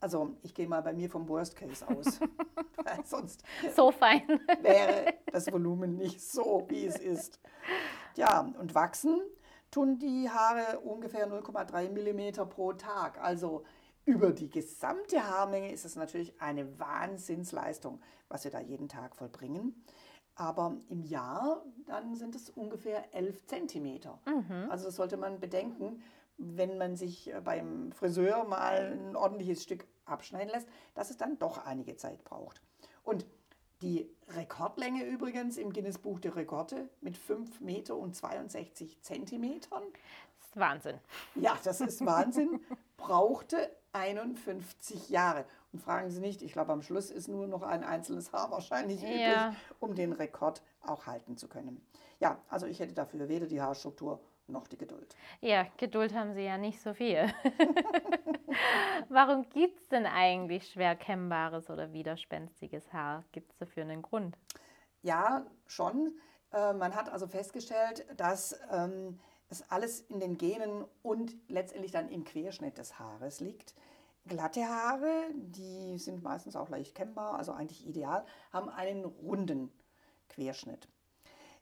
Also 0.00 0.36
ich 0.42 0.54
gehe 0.54 0.68
mal 0.68 0.82
bei 0.82 0.92
mir 0.92 1.08
vom 1.08 1.28
Worst 1.28 1.56
Case 1.56 1.86
aus, 1.88 2.20
weil 2.84 3.04
sonst 3.04 3.42
So 3.74 3.90
fein. 3.90 4.22
wäre 4.60 5.14
das 5.32 5.50
Volumen 5.50 5.96
nicht 5.96 6.20
so, 6.20 6.66
wie 6.68 6.84
es 6.84 6.98
ist. 6.98 7.40
Ja, 8.16 8.40
und 8.40 8.74
wachsen 8.74 9.20
tun 9.70 9.98
die 9.98 10.30
Haare 10.30 10.80
ungefähr 10.80 11.28
0,3 11.28 11.90
mm 11.90 12.48
pro 12.48 12.72
Tag. 12.72 13.20
Also 13.20 13.64
über 14.04 14.32
die 14.32 14.50
gesamte 14.50 15.24
Haarmenge 15.24 15.72
ist 15.72 15.84
es 15.84 15.96
natürlich 15.96 16.40
eine 16.40 16.78
Wahnsinnsleistung, 16.78 18.00
was 18.28 18.44
wir 18.44 18.50
da 18.50 18.60
jeden 18.60 18.88
Tag 18.88 19.16
vollbringen. 19.16 19.84
Aber 20.36 20.76
im 20.88 21.02
Jahr 21.02 21.64
dann 21.86 22.14
sind 22.14 22.34
es 22.34 22.50
ungefähr 22.50 23.14
11 23.14 23.46
Zentimeter. 23.46 24.20
Also 24.68 24.86
das 24.86 24.96
sollte 24.96 25.16
man 25.16 25.40
bedenken 25.40 26.02
wenn 26.36 26.78
man 26.78 26.96
sich 26.96 27.32
äh, 27.32 27.40
beim 27.40 27.92
Friseur 27.92 28.44
mal 28.44 28.92
ein 28.92 29.16
ordentliches 29.16 29.62
Stück 29.62 29.86
abschneiden 30.04 30.50
lässt, 30.52 30.68
dass 30.94 31.10
es 31.10 31.16
dann 31.16 31.38
doch 31.38 31.64
einige 31.64 31.96
Zeit 31.96 32.24
braucht. 32.24 32.60
Und 33.02 33.26
die 33.84 34.10
Rekordlänge 34.28 35.04
übrigens 35.04 35.58
im 35.58 35.70
Guinness 35.72 35.98
Buch 35.98 36.18
der 36.18 36.34
Rekorde 36.34 36.88
mit 37.02 37.18
5 37.18 37.60
Meter 37.60 37.96
und 37.96 38.16
62 38.16 39.02
Zentimetern. 39.02 39.82
Das 40.38 40.48
ist 40.48 40.56
Wahnsinn. 40.56 40.98
Ja, 41.34 41.58
das 41.62 41.82
ist 41.82 42.04
Wahnsinn. 42.06 42.60
brauchte 42.96 43.70
51 43.92 45.10
Jahre. 45.10 45.44
Und 45.72 45.80
fragen 45.82 46.10
Sie 46.10 46.20
nicht, 46.20 46.40
ich 46.40 46.52
glaube, 46.54 46.72
am 46.72 46.80
Schluss 46.80 47.10
ist 47.10 47.28
nur 47.28 47.46
noch 47.46 47.62
ein 47.62 47.84
einzelnes 47.84 48.32
Haar 48.32 48.50
wahrscheinlich 48.50 49.02
Ja. 49.02 49.08
übrig, 49.48 49.58
um 49.80 49.94
den 49.94 50.12
Rekord 50.12 50.62
auch 50.80 51.06
halten 51.06 51.36
zu 51.36 51.46
können. 51.48 51.84
Ja, 52.20 52.38
also 52.48 52.66
ich 52.66 52.80
hätte 52.80 52.94
dafür 52.94 53.28
weder 53.28 53.46
die 53.46 53.60
Haarstruktur 53.60 54.18
noch 54.46 54.66
die 54.68 54.78
Geduld. 54.78 55.16
Ja, 55.40 55.66
Geduld 55.76 56.14
haben 56.14 56.34
sie 56.34 56.42
ja 56.44 56.58
nicht 56.58 56.80
so 56.80 56.94
viel. 56.94 57.32
Warum 59.08 59.48
gibt 59.50 59.80
es 59.80 59.88
denn 59.88 60.06
eigentlich 60.06 60.68
schwer 60.68 60.96
kennbares 60.96 61.70
oder 61.70 61.92
widerspenstiges 61.92 62.92
Haar? 62.92 63.24
Gibt 63.32 63.50
es 63.52 63.58
dafür 63.58 63.84
einen 63.84 64.02
Grund? 64.02 64.36
Ja, 65.02 65.46
schon. 65.66 66.18
Äh, 66.52 66.72
Man 66.74 66.94
hat 66.94 67.08
also 67.08 67.26
festgestellt, 67.26 68.06
dass 68.16 68.58
ähm, 68.70 69.18
es 69.48 69.70
alles 69.70 70.00
in 70.00 70.20
den 70.20 70.38
Genen 70.38 70.84
und 71.02 71.34
letztendlich 71.48 71.92
dann 71.92 72.08
im 72.08 72.24
Querschnitt 72.24 72.78
des 72.78 72.98
Haares 72.98 73.40
liegt. 73.40 73.74
Glatte 74.26 74.66
Haare, 74.66 75.26
die 75.34 75.98
sind 75.98 76.22
meistens 76.22 76.56
auch 76.56 76.70
leicht 76.70 76.94
kennbar, 76.94 77.34
also 77.36 77.52
eigentlich 77.52 77.86
ideal, 77.86 78.24
haben 78.52 78.70
einen 78.70 79.04
runden 79.04 79.70
Querschnitt. 80.28 80.88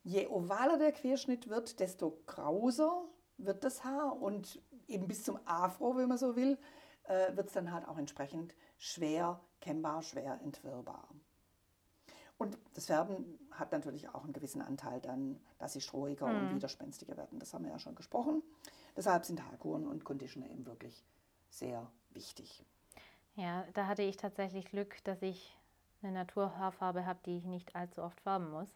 Je 0.05 0.27
ovaler 0.27 0.79
der 0.79 0.93
Querschnitt 0.93 1.49
wird, 1.49 1.79
desto 1.81 2.19
krauser 2.27 3.05
wird 3.39 3.65
das 3.65 3.85
Haar 3.85 4.21
und 4.21 4.61
eben 4.89 5.07
bis 5.09 5.25
zum 5.25 5.39
Afro, 5.45 5.97
wenn 5.97 6.09
man 6.09 6.19
so 6.19 6.37
will, 6.37 6.59
äh, 7.05 7.37
wird 7.37 7.49
es 7.49 7.53
dann 7.53 7.73
halt 7.73 7.87
auch 7.87 7.99
entsprechend 7.99 8.55
schwer 8.79 9.41
kennbar, 9.61 10.03
schwer 10.03 10.41
entwirrbar. 10.43 11.09
Und 12.39 12.59
das 12.75 12.87
Färben 12.87 13.39
hat 13.53 13.71
natürlich 13.71 14.09
auch 14.09 14.25
einen 14.25 14.33
gewissen 14.33 14.63
Anteil 14.63 15.01
dann, 15.01 15.39
dass 15.59 15.75
sie 15.75 15.81
strohiger 15.81 16.27
und 16.27 16.55
widerspenstiger 16.57 17.17
werden. 17.17 17.39
Das 17.39 17.55
haben 17.55 17.65
wir 17.65 17.71
ja 17.71 17.79
schon 17.79 17.95
gesprochen. 17.95 18.43
Deshalb 18.97 19.25
sind 19.25 19.45
Haarkuren 19.45 19.87
und 19.87 20.05
Conditioner 20.05 20.51
eben 20.51 20.67
wirklich 20.67 21.05
sehr 21.51 21.89
wichtig. 22.11 22.65
Ja, 23.37 23.65
da 23.75 23.87
hatte 23.87 24.03
ich 24.03 24.17
tatsächlich 24.17 24.65
Glück, 24.67 25.05
dass 25.05 25.23
ich 25.23 25.57
eine 26.03 26.13
Naturhaarfarbe 26.13 27.07
habe, 27.07 27.21
die 27.25 27.39
ich 27.39 27.45
nicht 27.45 27.77
allzu 27.77 28.03
oft 28.03 28.21
färben 28.21 28.51
muss. 28.51 28.75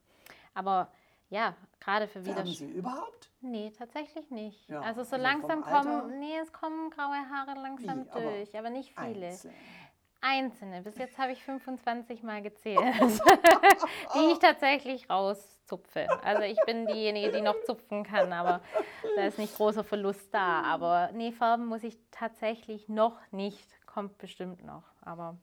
Aber 0.54 0.92
ja, 1.28 1.54
gerade 1.80 2.06
für 2.08 2.22
Färben 2.22 2.44
Widers 2.44 2.58
Sie 2.58 2.66
überhaupt? 2.66 3.30
Nee, 3.40 3.72
tatsächlich 3.76 4.30
nicht. 4.30 4.68
Ja, 4.68 4.80
also 4.80 5.02
so 5.02 5.16
also 5.16 5.22
langsam 5.22 5.62
kommen, 5.62 6.18
nee, 6.20 6.38
es 6.42 6.52
kommen 6.52 6.90
graue 6.90 7.28
Haare 7.30 7.58
langsam 7.60 8.04
Wie, 8.04 8.10
aber 8.10 8.20
durch, 8.20 8.56
aber 8.56 8.70
nicht 8.70 8.92
viele. 8.98 9.26
Einzeln. 9.26 9.54
Einzelne. 10.20 10.82
Bis 10.82 10.96
jetzt 10.98 11.18
habe 11.18 11.32
ich 11.32 11.42
25 11.44 12.22
Mal 12.22 12.42
gezählt, 12.42 12.80
die 14.14 14.32
ich 14.32 14.38
tatsächlich 14.38 15.08
rauszupfe. 15.08 16.08
Also 16.24 16.42
ich 16.42 16.58
bin 16.66 16.86
diejenige, 16.86 17.32
die 17.32 17.42
noch 17.42 17.54
zupfen 17.64 18.02
kann, 18.02 18.32
aber 18.32 18.60
da 19.14 19.22
ist 19.22 19.38
nicht 19.38 19.54
großer 19.54 19.84
Verlust 19.84 20.32
da. 20.32 20.62
Aber 20.62 21.10
nee, 21.12 21.32
Farben 21.32 21.66
muss 21.66 21.84
ich 21.84 21.96
tatsächlich 22.10 22.88
noch 22.88 23.18
nicht. 23.30 23.68
Kommt 23.86 24.18
bestimmt 24.18 24.64
noch. 24.64 24.84
Aber 25.00 25.36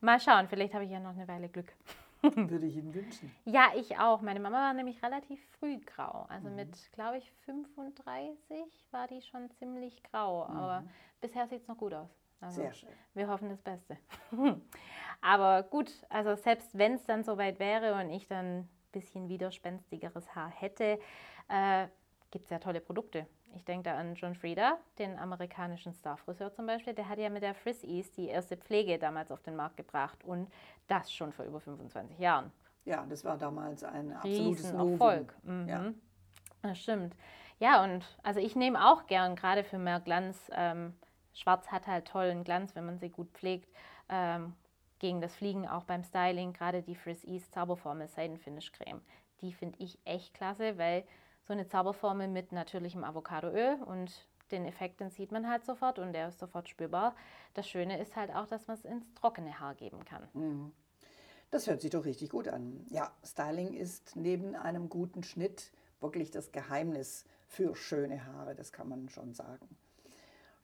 mal 0.00 0.20
schauen, 0.20 0.48
vielleicht 0.48 0.74
habe 0.74 0.84
ich 0.84 0.90
ja 0.90 1.00
noch 1.00 1.10
eine 1.10 1.28
Weile 1.28 1.48
Glück. 1.48 1.72
Würde 2.50 2.66
ich 2.66 2.76
Ihnen 2.76 2.94
wünschen. 2.94 3.34
Ja, 3.44 3.72
ich 3.76 3.98
auch. 3.98 4.20
Meine 4.20 4.40
Mama 4.40 4.58
war 4.58 4.72
nämlich 4.74 5.02
relativ 5.02 5.40
früh 5.58 5.78
grau. 5.78 6.26
Also 6.28 6.48
Mhm. 6.48 6.56
mit, 6.56 6.92
glaube 6.92 7.18
ich, 7.18 7.32
35 7.46 8.86
war 8.90 9.06
die 9.06 9.22
schon 9.22 9.50
ziemlich 9.52 10.02
grau. 10.02 10.44
Aber 10.44 10.84
bisher 11.20 11.46
sieht 11.48 11.62
es 11.62 11.68
noch 11.68 11.78
gut 11.78 11.94
aus. 11.94 12.10
Also 12.40 12.60
Mhm. 12.60 12.64
Sehr 12.64 12.74
schön. 12.74 12.88
wir 13.14 13.28
hoffen 13.28 13.48
das 13.48 13.62
Beste. 13.62 13.96
Aber 15.20 15.62
gut, 15.64 15.90
also 16.08 16.34
selbst 16.36 16.76
wenn 16.76 16.94
es 16.94 17.04
dann 17.04 17.22
soweit 17.24 17.58
wäre 17.58 17.94
und 18.00 18.10
ich 18.10 18.26
dann 18.26 18.60
ein 18.60 18.68
bisschen 18.92 19.28
widerspenstigeres 19.28 20.34
Haar 20.34 20.50
hätte, 20.50 20.98
äh, 21.48 21.86
gibt 22.30 22.44
es 22.44 22.50
ja 22.50 22.58
tolle 22.58 22.80
Produkte. 22.80 23.26
Ich 23.54 23.64
denke 23.64 23.90
da 23.90 23.96
an 23.96 24.14
John 24.14 24.34
Frieda, 24.34 24.78
den 24.98 25.18
amerikanischen 25.18 25.92
Starfriseur 25.92 26.52
zum 26.52 26.66
Beispiel. 26.66 26.94
Der 26.94 27.08
hat 27.08 27.18
ja 27.18 27.28
mit 27.30 27.42
der 27.42 27.54
Frizz 27.54 27.82
Ease 27.84 28.10
die 28.16 28.28
erste 28.28 28.56
Pflege 28.56 28.98
damals 28.98 29.30
auf 29.30 29.42
den 29.42 29.56
Markt 29.56 29.76
gebracht 29.76 30.22
und 30.24 30.48
das 30.86 31.12
schon 31.12 31.32
vor 31.32 31.44
über 31.44 31.60
25 31.60 32.18
Jahren. 32.18 32.52
Ja, 32.84 33.04
das 33.08 33.24
war 33.24 33.36
damals 33.36 33.84
ein 33.84 34.12
absolutes. 34.12 34.72
Novum. 34.72 35.26
Mhm. 35.42 35.68
Ja. 35.68 35.92
Das 36.62 36.78
stimmt. 36.78 37.14
Ja, 37.58 37.84
und 37.84 38.04
also 38.22 38.40
ich 38.40 38.56
nehme 38.56 38.86
auch 38.86 39.06
gern, 39.06 39.36
gerade 39.36 39.64
für 39.64 39.78
mehr 39.78 40.00
Glanz. 40.00 40.50
Ähm, 40.54 40.94
Schwarz 41.34 41.68
hat 41.68 41.86
halt 41.86 42.08
tollen 42.08 42.44
Glanz, 42.44 42.74
wenn 42.74 42.86
man 42.86 42.98
sie 42.98 43.10
gut 43.10 43.30
pflegt. 43.32 43.68
Ähm, 44.08 44.54
gegen 44.98 45.20
das 45.20 45.34
Fliegen 45.34 45.66
auch 45.66 45.84
beim 45.84 46.04
Styling, 46.04 46.52
gerade 46.52 46.82
die 46.82 46.94
Frizz 46.94 47.24
Ease 47.24 47.50
Zauberformel 47.50 48.08
Seidenfinish 48.08 48.72
Creme. 48.72 49.00
Die 49.40 49.52
finde 49.52 49.78
ich 49.78 49.98
echt 50.04 50.34
klasse, 50.34 50.76
weil 50.78 51.04
so 51.50 51.54
eine 51.54 51.66
Zauberformel 51.66 52.28
mit 52.28 52.52
natürlichem 52.52 53.02
Avocadoöl 53.02 53.82
und 53.84 54.12
den 54.52 54.64
Effekt, 54.66 55.00
den 55.00 55.10
sieht 55.10 55.32
man 55.32 55.50
halt 55.50 55.64
sofort 55.64 55.98
und 55.98 56.12
der 56.12 56.28
ist 56.28 56.38
sofort 56.38 56.68
spürbar. 56.68 57.16
Das 57.54 57.68
Schöne 57.68 58.00
ist 58.00 58.14
halt 58.14 58.32
auch, 58.32 58.46
dass 58.46 58.68
man 58.68 58.76
es 58.76 58.84
ins 58.84 59.12
trockene 59.14 59.58
Haar 59.58 59.74
geben 59.74 60.04
kann. 60.04 60.28
Das 61.50 61.66
hört 61.66 61.80
sich 61.80 61.90
doch 61.90 62.04
richtig 62.04 62.30
gut 62.30 62.46
an. 62.46 62.86
Ja, 62.88 63.10
Styling 63.24 63.72
ist 63.72 64.14
neben 64.14 64.54
einem 64.54 64.88
guten 64.88 65.24
Schnitt 65.24 65.72
wirklich 65.98 66.30
das 66.30 66.52
Geheimnis 66.52 67.24
für 67.48 67.74
schöne 67.74 68.26
Haare, 68.26 68.54
das 68.54 68.70
kann 68.70 68.88
man 68.88 69.08
schon 69.08 69.34
sagen. 69.34 69.76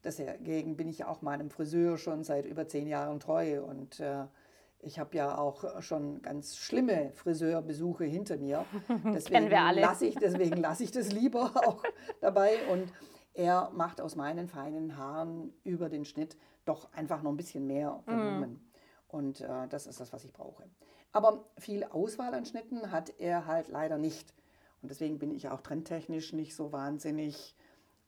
Deswegen 0.05 0.77
bin 0.77 0.87
ich 0.87 1.05
auch 1.05 1.21
meinem 1.21 1.51
Friseur 1.51 1.99
schon 1.99 2.23
seit 2.23 2.47
über 2.47 2.69
zehn 2.69 2.87
Jahren 2.87 3.19
treu 3.19 3.61
und 3.61 3.99
äh, 3.99 4.27
ich 4.87 5.01
habe 5.01 5.17
ja 5.17 5.37
auch 5.37 5.83
schon 5.83 6.23
ganz 6.23 6.57
schlimme 6.57 7.11
Friseurbesuche 7.15 8.05
hinter 8.05 8.37
mir. 8.37 8.65
Deswegen 9.05 9.51
wir 9.51 9.61
alle. 9.61 9.81
lasse 9.81 10.07
ich, 10.07 10.15
deswegen 10.15 10.59
lasse 10.59 10.85
ich 10.85 10.93
das 10.93 11.11
lieber 11.11 11.51
auch 11.67 11.83
dabei 12.21 12.57
und 12.71 12.93
er 13.35 13.71
macht 13.75 14.01
aus 14.01 14.15
meinen 14.15 14.47
feinen 14.47 14.97
Haaren 14.97 15.53
über 15.65 15.89
den 15.89 16.05
Schnitt 16.05 16.37
doch 16.65 16.93
einfach 16.93 17.23
noch 17.23 17.33
ein 17.33 17.37
bisschen 17.37 17.67
mehr 17.67 18.03
Volumen. 18.07 18.71
Und 19.09 19.41
äh, 19.41 19.69
das 19.69 19.87
ist 19.87 20.01
das, 20.01 20.13
was 20.13 20.25
ich 20.25 20.33
brauche. 20.33 20.65
Aber 21.13 21.45
viel 21.59 21.85
Auswahl 21.85 22.33
an 22.35 22.47
Schnitten 22.47 22.93
hat 22.93 23.13
er 23.19 23.47
halt 23.47 23.69
leider 23.69 23.99
nicht. 23.99 24.33
Und 24.83 24.91
deswegen 24.91 25.19
bin 25.19 25.33
ich 25.33 25.49
auch 25.49 25.61
trendtechnisch 25.63 26.33
nicht 26.33 26.55
so 26.55 26.73
wahnsinnig 26.73 27.57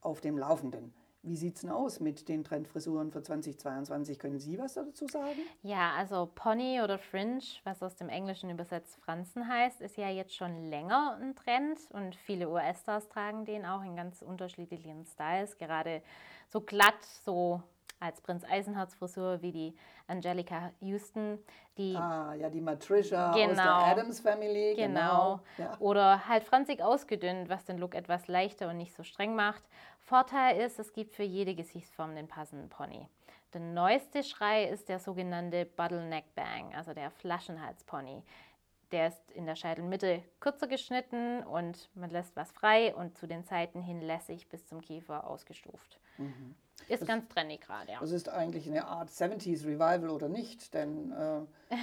auf 0.01 0.21
dem 0.21 0.39
Laufenden. 0.39 0.95
Wie 1.23 1.37
sieht 1.37 1.57
es 1.57 1.63
denn 1.63 1.71
aus 1.71 1.99
mit 1.99 2.29
den 2.29 2.45
Trendfrisuren 2.45 3.11
für 3.11 3.23
2022? 3.23 4.19
Können 4.19 4.39
Sie 4.39 4.57
was 4.59 4.75
dazu 4.75 5.07
sagen? 5.09 5.41
Ja, 5.63 5.93
also 5.97 6.31
Pony 6.33 6.81
oder 6.81 6.99
Fringe, 6.99 7.41
was 7.65 7.83
aus 7.83 7.97
dem 7.97 8.09
Englischen 8.09 8.51
übersetzt 8.51 8.97
Franzen 9.05 9.49
heißt, 9.49 9.81
ist 9.81 9.97
ja 9.97 10.09
jetzt 10.09 10.35
schon 10.37 10.71
länger 10.71 11.19
ein 11.21 11.35
Trend 11.35 11.81
und 11.91 12.15
viele 12.15 12.49
US-Stars 12.49 13.09
tragen 13.09 13.45
den 13.45 13.67
auch 13.67 13.83
in 13.83 13.97
ganz 13.97 14.23
unterschiedlichen 14.23 15.05
Styles. 15.07 15.59
Gerade 15.59 16.03
so 16.49 16.61
glatt, 16.61 17.05
so 17.25 17.63
als 18.01 18.21
Prinz 18.21 18.45
Eisenherz 18.49 18.95
Frisur 18.95 19.43
wie 19.43 19.51
die 19.51 19.75
Angelica 20.07 20.71
Houston, 20.81 21.39
die 21.77 21.97
Ah, 21.97 22.33
ja, 22.35 22.49
die 22.49 22.61
Matricia 22.61 23.31
aus 23.33 23.37
der 23.37 23.49
Genau. 23.49 23.85
Adams 23.85 24.21
Family. 24.21 24.75
Genau. 24.77 25.41
Ja. 25.59 25.77
Oder 25.81 26.29
halt 26.29 26.45
franzig 26.45 26.81
ausgedünnt, 26.81 27.49
was 27.49 27.65
den 27.65 27.77
Look 27.79 27.97
etwas 27.97 28.29
leichter 28.29 28.69
und 28.71 28.77
nicht 28.77 28.95
so 28.95 29.03
streng 29.03 29.35
macht. 29.35 29.65
Vorteil 30.09 30.59
ist, 30.63 30.79
es 30.79 30.95
gibt 30.95 31.13
für 31.13 31.23
jede 31.23 31.55
Gesichtsform 31.55 32.15
den 32.15 32.29
passenden 32.29 32.71
Pony. 32.71 33.07
Der 33.53 33.61
neueste 33.61 34.23
Schrei 34.23 34.65
ist 34.65 34.89
der 34.89 35.01
sogenannte 35.01 35.67
Bottleneck 35.67 36.35
Bang, 36.35 36.75
also 36.75 36.95
der 36.95 37.11
Flaschenhalspony. 37.11 38.23
Der 38.91 39.09
ist 39.09 39.31
in 39.33 39.45
der 39.45 39.55
Scheitelmitte 39.55 40.23
kürzer 40.41 40.67
geschnitten 40.67 41.43
und 41.43 41.91
man 41.95 42.09
lässt 42.09 42.35
was 42.37 42.51
frei 42.53 42.95
und 42.95 43.19
zu 43.19 43.27
den 43.27 43.45
Seiten 43.45 43.83
hin 43.83 44.01
lässig 44.01 44.49
bis 44.49 44.67
zum 44.67 44.81
Kiefer 44.81 45.27
ausgestuft. 45.29 46.01
Ist 46.87 47.07
ganz 47.07 47.29
trendy 47.29 47.59
gerade, 47.59 47.93
ja. 47.93 47.99
Das 48.01 48.13
ist 48.13 48.29
eigentlich 48.29 48.69
eine 48.69 48.87
Art 48.87 49.11
70s 49.11 49.65
Revival 49.67 50.11
oder 50.11 50.29
nicht, 50.29 50.73
denn 50.73 51.13
äh, 51.13 51.41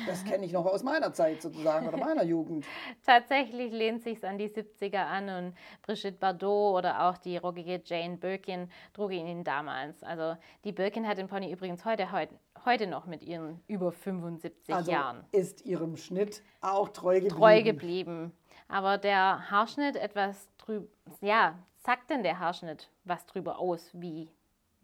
das 0.08 0.24
kenne 0.24 0.46
ich 0.46 0.52
noch 0.52 0.66
aus 0.66 0.84
meiner 0.84 1.14
Zeit 1.14 1.42
sozusagen 1.42 1.88
oder 1.88 1.98
meiner 1.98 2.24
Jugend. 2.24 2.66
Tatsächlich 3.06 3.72
lehnt 3.72 4.02
sich's 4.02 4.24
an 4.24 4.38
die 4.38 4.50
70er 4.50 5.06
an 5.06 5.30
und 5.30 5.54
Brigitte 5.84 6.18
Bardot 6.18 6.80
oder 6.80 7.04
auch 7.08 7.18
die 7.18 7.38
rockige 7.38 7.82
Jane 7.86 8.18
Birkin 8.18 8.70
trug 8.94 9.12
ihn 9.12 9.44
damals. 9.44 10.02
Also 10.02 10.38
die 10.64 10.72
Birkin 10.72 11.08
hat 11.08 11.18
den 11.18 11.28
Pony 11.28 11.52
übrigens 11.52 11.86
heute, 11.86 12.12
heute, 12.12 12.34
heute 12.66 12.88
noch 12.88 13.06
mit 13.06 13.22
ihren 13.22 13.62
über 13.68 13.92
75 13.92 14.74
Also 14.74 14.92
Jahren 14.92 15.24
ist 15.32 15.66
ihrem 15.66 15.98
Schnitt 15.98 16.42
auch 16.62 16.90
treu 16.90 17.16
geblieben. 17.16 17.36
treu 17.36 17.62
geblieben. 17.64 18.32
Aber 18.68 18.98
der 18.98 19.52
Haarschnitt 19.52 19.96
etwas 19.96 20.50
drüber, 20.58 20.88
ja, 21.22 21.60
sagt 21.86 22.10
denn 22.10 22.24
der 22.24 22.40
Haarschnitt 22.40 22.90
was 23.04 23.26
drüber 23.28 23.60
aus, 23.60 23.92
wie 23.94 24.32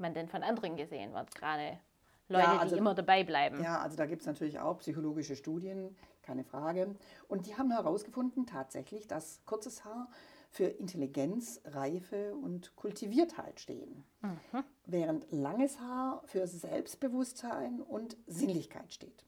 man 0.02 0.14
denn 0.14 0.28
von 0.28 0.44
anderen 0.44 0.76
gesehen 0.76 1.14
wird? 1.14 1.34
Gerade 1.36 1.80
Leute, 2.28 2.44
Ja, 2.44 2.58
also- 2.60 2.76
die 2.76 2.80
immer 2.80 2.96
dabei 2.96 3.24
bleiben. 3.24 3.62
Ja, 3.64 3.80
also 3.82 3.98
da 3.98 4.06
gibt 4.06 4.22
es 4.22 4.28
natürlich 4.28 4.60
auch 4.60 4.80
psychologische 4.80 5.36
Studien, 5.36 5.96
keine 6.22 6.44
Frage. 6.44 6.96
Und 7.28 7.48
die 7.48 7.56
haben 7.58 7.72
herausgefunden 7.72 8.46
tatsächlich, 8.46 9.08
dass 9.08 9.42
kurzes 9.46 9.84
Haar 9.86 10.08
für 10.50 10.66
Intelligenz, 10.66 11.62
Reife 11.66 12.36
und 12.36 12.76
Kultiviertheit 12.76 13.60
stehen, 13.60 14.04
mhm. 14.22 14.64
während 14.86 15.32
langes 15.32 15.80
Haar 15.80 16.22
für 16.26 16.46
Selbstbewusstsein 16.46 17.82
und 17.82 18.18
Sinnlichkeit 18.28 18.94
steht. 18.94 19.26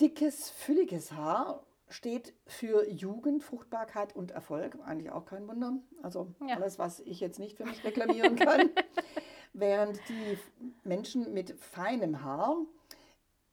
Dickes, 0.00 0.50
fülliges 0.50 1.12
Haar 1.12 1.64
steht 1.94 2.34
für 2.46 2.88
Jugend, 2.90 3.42
Fruchtbarkeit 3.42 4.14
und 4.16 4.32
Erfolg. 4.32 4.76
Eigentlich 4.84 5.10
auch 5.12 5.24
kein 5.24 5.46
Wunder. 5.46 5.78
Also 6.02 6.34
ja. 6.46 6.56
alles, 6.56 6.78
was 6.78 7.00
ich 7.00 7.20
jetzt 7.20 7.38
nicht 7.38 7.56
für 7.56 7.64
mich 7.64 7.84
reklamieren 7.84 8.36
kann. 8.36 8.70
Während 9.52 10.00
die 10.08 10.38
Menschen 10.82 11.32
mit 11.32 11.58
feinem 11.60 12.24
Haar, 12.24 12.56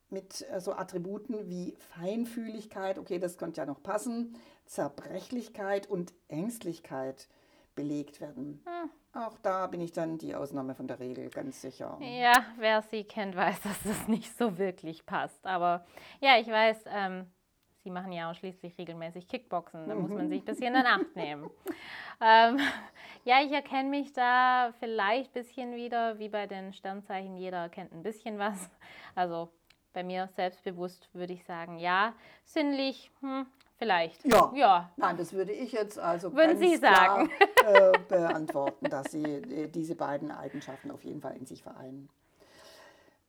mit 0.10 0.46
äh, 0.50 0.60
so 0.60 0.74
Attributen 0.74 1.48
wie 1.48 1.76
Feinfühligkeit, 1.78 2.98
okay, 2.98 3.20
das 3.20 3.38
könnte 3.38 3.62
ja 3.62 3.68
noch 3.68 3.84
passen, 3.84 4.36
Zerbrechlichkeit 4.66 5.88
und 5.88 6.14
Ängstlichkeit 6.28 7.28
belegt 7.76 8.20
werden. 8.20 8.64
Hm. 8.66 8.90
Auch 9.14 9.38
da 9.40 9.68
bin 9.68 9.82
ich 9.82 9.92
dann 9.92 10.18
die 10.18 10.36
Ausnahme 10.36 10.74
von 10.74 10.88
der 10.88 11.00
Regel, 11.00 11.30
ganz 11.30 11.62
sicher. 11.62 11.98
Ja, 12.02 12.46
wer 12.58 12.82
sie 12.82 13.04
kennt, 13.04 13.36
weiß, 13.36 13.62
dass 13.62 13.84
das 13.84 14.08
nicht 14.08 14.36
so 14.38 14.58
wirklich 14.58 15.06
passt. 15.06 15.46
Aber 15.46 15.86
ja, 16.22 16.40
ich 16.40 16.48
weiß, 16.48 16.86
ähm, 16.88 17.28
Sie 17.84 17.90
machen 17.90 18.12
ja 18.12 18.30
auch 18.30 18.36
schließlich 18.36 18.78
regelmäßig 18.78 19.28
Kickboxen, 19.28 19.88
da 19.88 19.96
muss 19.96 20.12
man 20.12 20.30
sich 20.30 20.42
ein 20.42 20.46
bisschen 20.46 20.76
in 20.76 20.86
Acht 20.86 21.16
nehmen. 21.16 21.50
ähm, 22.22 22.60
ja, 23.24 23.42
ich 23.44 23.52
erkenne 23.52 23.90
mich 23.90 24.14
da 24.14 24.74
vielleicht 24.80 25.32
ein 25.32 25.42
bisschen 25.42 25.76
wieder, 25.76 26.20
wie 26.20 26.30
bei 26.30 26.46
den 26.46 26.74
Sternzeichen, 26.74 27.38
jeder 27.38 27.58
erkennt 27.58 27.92
ein 27.92 28.04
bisschen 28.04 28.38
was. 28.38 28.70
Also 29.16 29.50
bei 29.94 30.04
mir 30.04 30.30
selbstbewusst 30.36 31.10
würde 31.14 31.34
ich 31.34 31.44
sagen, 31.44 31.78
ja. 31.78 32.14
Sinnlich, 32.46 33.12
hm, 33.20 33.46
vielleicht. 33.78 34.24
Ja. 34.26 34.52
ja. 34.56 34.92
Nein, 34.96 35.18
das 35.18 35.34
würde 35.34 35.52
ich 35.52 35.72
jetzt 35.72 36.00
also 36.00 36.34
Würden 36.34 36.60
ganz 36.60 36.72
Sie 36.72 36.78
sagen. 36.78 37.30
Klar, 37.56 37.94
äh, 37.94 38.00
beantworten, 38.08 38.90
dass 38.90 39.12
Sie 39.12 39.24
äh, 39.24 39.68
diese 39.68 39.96
beiden 39.96 40.32
Eigenschaften 40.32 40.92
auf 40.92 41.04
jeden 41.04 41.22
Fall 41.22 41.36
in 41.36 41.46
sich 41.46 41.64
vereinen. 41.64 42.10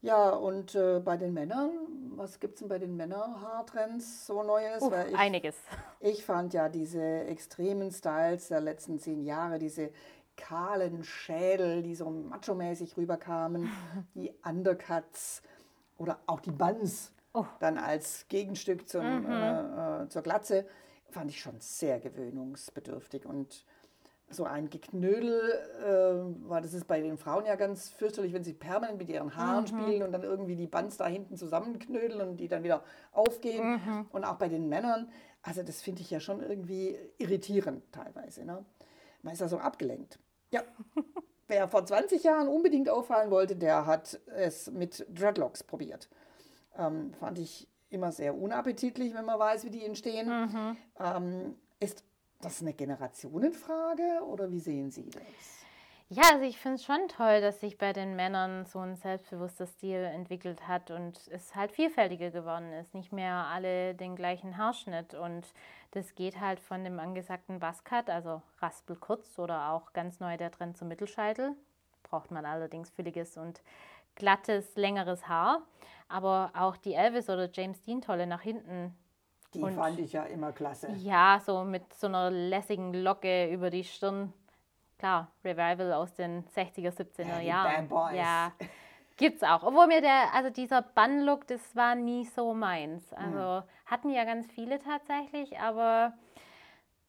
Ja, 0.02 0.30
und 0.30 0.74
äh, 0.74 0.98
bei 0.98 1.16
den 1.16 1.32
Männern, 1.32 1.70
was 2.16 2.40
gibt 2.40 2.54
es 2.54 2.58
denn 2.58 2.68
bei 2.68 2.80
den 2.80 2.96
Männerhaartrends 2.96 4.26
so 4.26 4.42
Neues? 4.42 4.82
Uff, 4.82 4.92
ich, 5.08 5.16
einiges. 5.16 5.56
Ich 6.00 6.24
fand 6.24 6.54
ja 6.54 6.68
diese 6.68 7.00
extremen 7.24 7.92
Styles 7.92 8.48
der 8.48 8.60
letzten 8.60 8.98
zehn 8.98 9.24
Jahre, 9.24 9.60
diese 9.60 9.90
kahlen 10.36 11.04
Schädel, 11.04 11.82
die 11.82 11.94
so 11.94 12.10
macho-mäßig 12.10 12.96
rüberkamen, 12.96 13.70
die 14.14 14.32
Undercuts 14.44 15.42
oder 15.98 16.18
auch 16.26 16.40
die 16.40 16.50
Buns 16.50 17.12
oh. 17.32 17.46
dann 17.60 17.78
als 17.78 18.26
Gegenstück 18.28 18.88
zum, 18.88 19.22
mhm. 19.22 19.30
äh, 19.30 20.02
äh, 20.02 20.08
zur 20.08 20.22
Glatze, 20.22 20.66
fand 21.10 21.30
ich 21.30 21.40
schon 21.40 21.60
sehr 21.60 22.00
gewöhnungsbedürftig 22.00 23.24
und 23.24 23.64
so 24.34 24.44
ein 24.44 24.70
Geknödel, 24.70 25.40
äh, 25.80 26.48
weil 26.48 26.62
das 26.62 26.74
ist 26.74 26.86
bei 26.86 27.00
den 27.00 27.16
Frauen 27.16 27.46
ja 27.46 27.56
ganz 27.56 27.88
fürchterlich, 27.90 28.32
wenn 28.32 28.44
sie 28.44 28.52
permanent 28.52 28.98
mit 28.98 29.08
ihren 29.08 29.34
Haaren 29.36 29.64
mhm. 29.64 29.68
spielen 29.68 30.02
und 30.02 30.12
dann 30.12 30.22
irgendwie 30.22 30.56
die 30.56 30.66
Bands 30.66 30.96
da 30.96 31.06
hinten 31.06 31.36
zusammenknödeln 31.36 32.28
und 32.28 32.36
die 32.38 32.48
dann 32.48 32.62
wieder 32.62 32.82
aufgehen. 33.12 33.72
Mhm. 33.72 34.06
Und 34.12 34.24
auch 34.24 34.36
bei 34.36 34.48
den 34.48 34.68
Männern, 34.68 35.10
also 35.42 35.62
das 35.62 35.82
finde 35.82 36.02
ich 36.02 36.10
ja 36.10 36.20
schon 36.20 36.42
irgendwie 36.42 36.98
irritierend 37.18 37.82
teilweise. 37.92 38.44
Ne? 38.44 38.64
Man 39.22 39.34
ist 39.34 39.40
ja 39.40 39.48
so 39.48 39.58
abgelenkt. 39.58 40.18
Ja, 40.50 40.62
wer 41.48 41.68
vor 41.68 41.84
20 41.84 42.22
Jahren 42.22 42.48
unbedingt 42.48 42.88
auffallen 42.88 43.30
wollte, 43.30 43.56
der 43.56 43.86
hat 43.86 44.20
es 44.26 44.70
mit 44.70 45.06
Dreadlocks 45.12 45.62
probiert. 45.62 46.08
Ähm, 46.78 47.12
fand 47.14 47.38
ich 47.38 47.68
immer 47.90 48.10
sehr 48.10 48.34
unappetitlich, 48.34 49.14
wenn 49.14 49.24
man 49.24 49.38
weiß, 49.38 49.64
wie 49.64 49.70
die 49.70 49.84
entstehen. 49.84 50.28
Mhm. 50.28 50.76
Ähm, 50.98 51.56
ist 51.78 52.04
das 52.44 52.60
eine 52.60 52.72
Generationenfrage 52.74 54.24
oder 54.26 54.50
wie 54.50 54.60
sehen 54.60 54.90
Sie 54.90 55.08
das? 55.10 55.22
Ja, 56.14 56.24
also 56.32 56.44
ich 56.44 56.58
finde 56.58 56.74
es 56.74 56.84
schon 56.84 57.08
toll, 57.08 57.40
dass 57.40 57.60
sich 57.60 57.78
bei 57.78 57.94
den 57.94 58.16
Männern 58.16 58.66
so 58.66 58.80
ein 58.80 58.96
selbstbewusster 58.96 59.66
Stil 59.66 59.96
entwickelt 59.96 60.68
hat 60.68 60.90
und 60.90 61.18
es 61.28 61.54
halt 61.54 61.72
vielfältiger 61.72 62.30
geworden 62.30 62.70
ist. 62.74 62.92
Nicht 62.92 63.12
mehr 63.12 63.46
alle 63.46 63.94
den 63.94 64.14
gleichen 64.14 64.58
Haarschnitt 64.58 65.14
und 65.14 65.46
das 65.92 66.14
geht 66.14 66.38
halt 66.38 66.60
von 66.60 66.84
dem 66.84 67.00
angesagten 67.00 67.60
Buzzcut, 67.60 68.10
also 68.10 68.42
raspelkurz 68.60 69.38
oder 69.38 69.70
auch 69.70 69.94
ganz 69.94 70.20
neu 70.20 70.36
der 70.36 70.50
Trend 70.50 70.76
zum 70.76 70.88
Mittelscheitel. 70.88 71.56
Braucht 72.02 72.30
man 72.30 72.44
allerdings 72.44 72.90
fülliges 72.90 73.38
und 73.38 73.62
glattes, 74.14 74.76
längeres 74.76 75.28
Haar. 75.28 75.62
Aber 76.08 76.50
auch 76.54 76.76
die 76.76 76.92
Elvis 76.92 77.30
oder 77.30 77.48
James 77.50 77.82
Dean 77.84 78.02
Tolle 78.02 78.26
nach 78.26 78.42
hinten 78.42 78.94
die 79.54 79.60
und, 79.60 79.74
fand 79.74 79.98
ich 79.98 80.12
ja 80.12 80.24
immer 80.24 80.52
klasse. 80.52 80.92
Ja, 80.96 81.40
so 81.44 81.64
mit 81.64 81.92
so 81.94 82.06
einer 82.06 82.30
lässigen 82.30 82.94
Locke 82.94 83.52
über 83.52 83.70
die 83.70 83.84
Stirn. 83.84 84.32
Klar, 84.98 85.28
Revival 85.44 85.92
aus 85.92 86.14
den 86.14 86.44
60er, 86.44 86.90
70er 86.90 87.26
ja, 87.26 87.40
Jahren. 87.40 87.88
Bad 87.88 87.88
Boys. 87.88 88.16
Ja, 88.16 88.52
gibt's 89.16 89.42
auch. 89.42 89.62
Obwohl 89.62 89.88
mir 89.88 90.00
der, 90.00 90.32
also 90.34 90.50
dieser 90.50 90.82
Bun-Look, 90.82 91.46
das 91.46 91.74
war 91.74 91.94
nie 91.94 92.24
so 92.24 92.54
meins. 92.54 93.12
Also 93.12 93.56
hm. 93.56 93.62
hatten 93.86 94.10
ja 94.10 94.24
ganz 94.24 94.46
viele 94.52 94.78
tatsächlich, 94.78 95.58
aber 95.58 96.14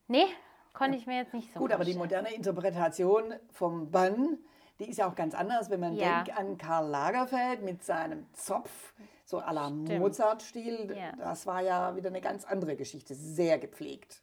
nee, 0.08 0.26
konnte 0.74 0.98
ich 0.98 1.06
mir 1.06 1.18
jetzt 1.18 1.34
nicht 1.34 1.54
so 1.54 1.60
Gut, 1.60 1.72
vorstellen. 1.72 1.82
aber 1.82 1.86
die 1.86 1.98
moderne 1.98 2.34
Interpretation 2.34 3.36
vom 3.52 3.92
Bun, 3.92 4.40
die 4.80 4.90
ist 4.90 4.98
ja 4.98 5.08
auch 5.08 5.16
ganz 5.16 5.36
anders, 5.36 5.70
wenn 5.70 5.80
man 5.80 5.96
ja. 5.96 6.24
denkt 6.24 6.38
an 6.38 6.58
Karl 6.58 6.90
Lagerfeld 6.90 7.62
mit 7.62 7.84
seinem 7.84 8.26
Zopf 8.34 8.94
so 9.26 9.40
à 9.40 9.54
la 9.54 9.70
Mozart-Stil. 9.70 10.96
Ja. 10.96 11.14
Das 11.18 11.46
war 11.46 11.62
ja 11.62 11.96
wieder 11.96 12.10
eine 12.10 12.22
ganz 12.22 12.46
andere 12.46 12.76
Geschichte, 12.76 13.16
sehr 13.16 13.58
gepflegt. 13.58 14.22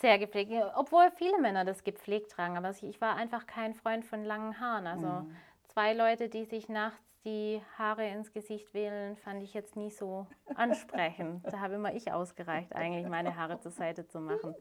Sehr 0.00 0.18
gepflegt, 0.18 0.52
obwohl 0.74 1.10
viele 1.16 1.40
Männer 1.40 1.64
das 1.64 1.84
gepflegt 1.84 2.32
tragen, 2.32 2.56
aber 2.56 2.70
ich 2.82 3.00
war 3.00 3.16
einfach 3.16 3.46
kein 3.46 3.74
Freund 3.74 4.04
von 4.04 4.24
langen 4.24 4.60
Haaren. 4.60 4.86
Also 4.86 5.06
mhm. 5.06 5.36
zwei 5.72 5.94
Leute, 5.94 6.28
die 6.28 6.44
sich 6.44 6.68
nachts 6.68 7.00
die 7.24 7.62
Haare 7.78 8.06
ins 8.06 8.32
Gesicht 8.32 8.74
wählen, 8.74 9.16
fand 9.16 9.42
ich 9.42 9.54
jetzt 9.54 9.76
nie 9.76 9.90
so 9.90 10.26
ansprechend. 10.54 11.44
da 11.50 11.60
habe 11.60 11.74
immer 11.74 11.94
ich 11.94 12.12
ausgereicht, 12.12 12.74
eigentlich 12.74 13.08
meine 13.08 13.36
Haare 13.36 13.60
zur 13.60 13.70
Seite 13.70 14.06
zu 14.06 14.20
machen. 14.20 14.54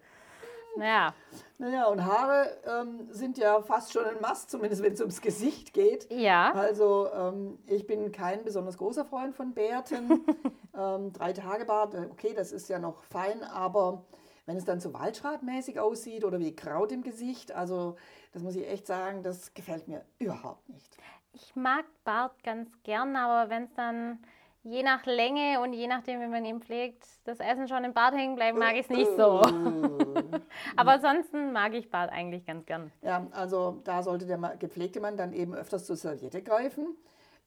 Naja. 0.76 1.14
Naja, 1.60 1.86
und 1.86 2.04
Haare 2.04 2.58
ähm, 2.66 3.08
sind 3.12 3.38
ja 3.38 3.62
fast 3.62 3.94
schon 3.94 4.06
ein 4.06 4.20
Mast, 4.22 4.50
zumindest 4.50 4.84
wenn 4.84 4.94
es 4.94 5.00
ums 5.00 5.22
Gesicht 5.22 5.74
geht. 5.74 6.12
Ja. 6.12 6.52
Also 6.54 7.10
ähm, 7.14 7.60
ich 7.68 7.86
bin 7.86 8.12
kein 8.12 8.44
besonders 8.44 8.78
großer 8.78 9.06
Freund 9.06 9.36
von 9.36 9.54
Bärten. 9.54 10.26
ähm, 10.78 11.14
drei 11.14 11.34
Tage 11.34 11.66
Bart, 11.66 11.94
äh, 11.94 12.08
okay, 12.12 12.34
das 12.36 12.52
ist 12.52 12.70
ja 12.70 12.80
noch 12.80 13.04
fein, 13.04 13.44
aber 13.44 14.04
wenn 14.46 14.58
es 14.58 14.66
dann 14.66 14.80
so 14.80 14.94
waldschratmäßig 14.94 15.80
aussieht 15.80 16.26
oder 16.26 16.40
wie 16.40 16.56
Kraut 16.56 16.92
im 16.92 17.04
Gesicht, 17.04 17.52
also 17.52 17.96
das 18.34 18.44
muss 18.44 18.56
ich 18.56 18.68
echt 18.68 18.88
sagen, 18.88 19.24
das 19.24 19.54
gefällt 19.54 19.88
mir 19.88 20.04
überhaupt 20.20 20.68
nicht. 20.70 20.98
Ich 21.34 21.56
mag 21.56 21.86
Bart 22.04 22.44
ganz 22.44 22.70
gern, 22.84 23.16
aber 23.16 23.50
wenn 23.50 23.64
es 23.64 23.74
dann 23.76 24.20
je 24.64 24.82
nach 24.84 25.06
Länge 25.06 25.60
und 25.62 25.74
je 25.74 25.88
nachdem, 25.88 26.22
wie 26.22 26.28
man 26.28 26.46
ihn 26.46 26.62
pflegt, 26.62 27.06
das 27.26 27.40
Essen 27.40 27.68
schon 27.68 27.84
im 27.84 27.94
Bart 27.94 28.14
hängen 28.14 28.36
bleibt, 28.36 28.58
mag 28.58 28.74
ich 28.74 28.82
es 28.82 28.90
nicht 28.90 29.12
so. 29.18 29.42
Aber 30.76 30.92
ansonsten 30.92 31.52
mag 31.52 31.74
ich 31.74 31.90
Bart 31.90 32.12
eigentlich 32.12 32.46
ganz 32.46 32.66
gern. 32.66 32.92
Ja, 33.02 33.28
also 33.32 33.82
da 33.84 34.02
sollte 34.04 34.26
der 34.26 34.38
gepflegte 34.58 35.00
Mann 35.00 35.18
dann 35.18 35.34
eben 35.34 35.54
öfters 35.54 35.86
zur 35.86 35.96
Serviette 35.96 36.42
greifen. 36.42 36.96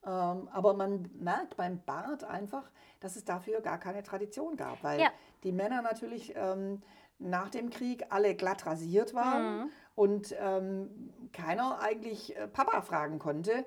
Ähm, 0.05 0.48
aber 0.52 0.74
man 0.74 1.11
merkt 1.18 1.57
beim 1.57 1.81
Bart 1.81 2.22
einfach, 2.22 2.70
dass 3.00 3.16
es 3.16 3.24
dafür 3.24 3.61
gar 3.61 3.79
keine 3.79 4.05
Tradition 4.05 4.57
gab, 4.57 4.85
weil 4.85 5.00
ja. 5.00 5.09
die 5.42 5.50
Männer 5.50 5.83
natürlich 5.83 6.33
ähm, 6.37 6.81
nach 7.18 7.50
dem 7.50 7.70
Krieg 7.70 8.07
alle 8.11 8.37
glatt 8.37 8.66
rasiert 8.66 9.14
waren 9.14 9.59
mhm. 9.59 9.70
und 9.96 10.35
ähm, 10.38 11.11
keiner 11.33 11.81
eigentlich 11.81 12.37
äh, 12.37 12.46
Papa 12.46 12.83
fragen 12.83 13.18
konnte, 13.18 13.64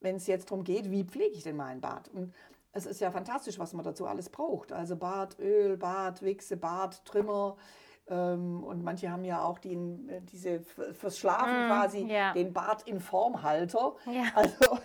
wenn 0.00 0.16
es 0.16 0.26
jetzt 0.26 0.50
darum 0.50 0.64
geht, 0.64 0.90
wie 0.90 1.04
pflege 1.04 1.34
ich 1.34 1.42
denn 1.42 1.56
meinen 1.56 1.80
Bart? 1.80 2.08
Und 2.08 2.32
es 2.72 2.86
ist 2.86 3.00
ja 3.00 3.10
fantastisch, 3.10 3.58
was 3.58 3.72
man 3.74 3.84
dazu 3.84 4.06
alles 4.06 4.30
braucht. 4.30 4.72
Also 4.72 4.96
Bartöl, 4.96 5.76
Bartwichse, 5.76 6.56
Barttrimmer. 6.56 7.56
Ähm, 8.08 8.64
und 8.64 8.82
manche 8.82 9.10
haben 9.10 9.24
ja 9.24 9.44
auch 9.44 9.58
die, 9.58 9.74
äh, 9.74 10.20
diese 10.22 10.60
fürs 10.60 11.18
Schlafen 11.18 11.66
mm, 11.66 11.68
quasi 11.68 11.98
ja. 12.06 12.32
den 12.32 12.52
Bart 12.52 12.82
in 12.88 13.00
Formhalter. 13.00 13.94
Ja. 14.06 14.24
Also 14.34 14.78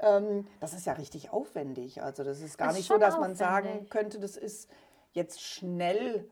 ähm, 0.00 0.46
das 0.60 0.74
ist 0.74 0.86
ja 0.86 0.92
richtig 0.92 1.32
aufwendig. 1.32 2.02
Also 2.02 2.22
das 2.24 2.40
ist 2.40 2.56
gar 2.56 2.68
das 2.68 2.76
nicht 2.76 2.86
so, 2.86 2.98
dass 2.98 3.14
aufwendig. 3.14 3.40
man 3.40 3.48
sagen 3.48 3.88
könnte, 3.90 4.20
das 4.20 4.36
ist 4.36 4.70
jetzt 5.12 5.42
schnell 5.42 6.28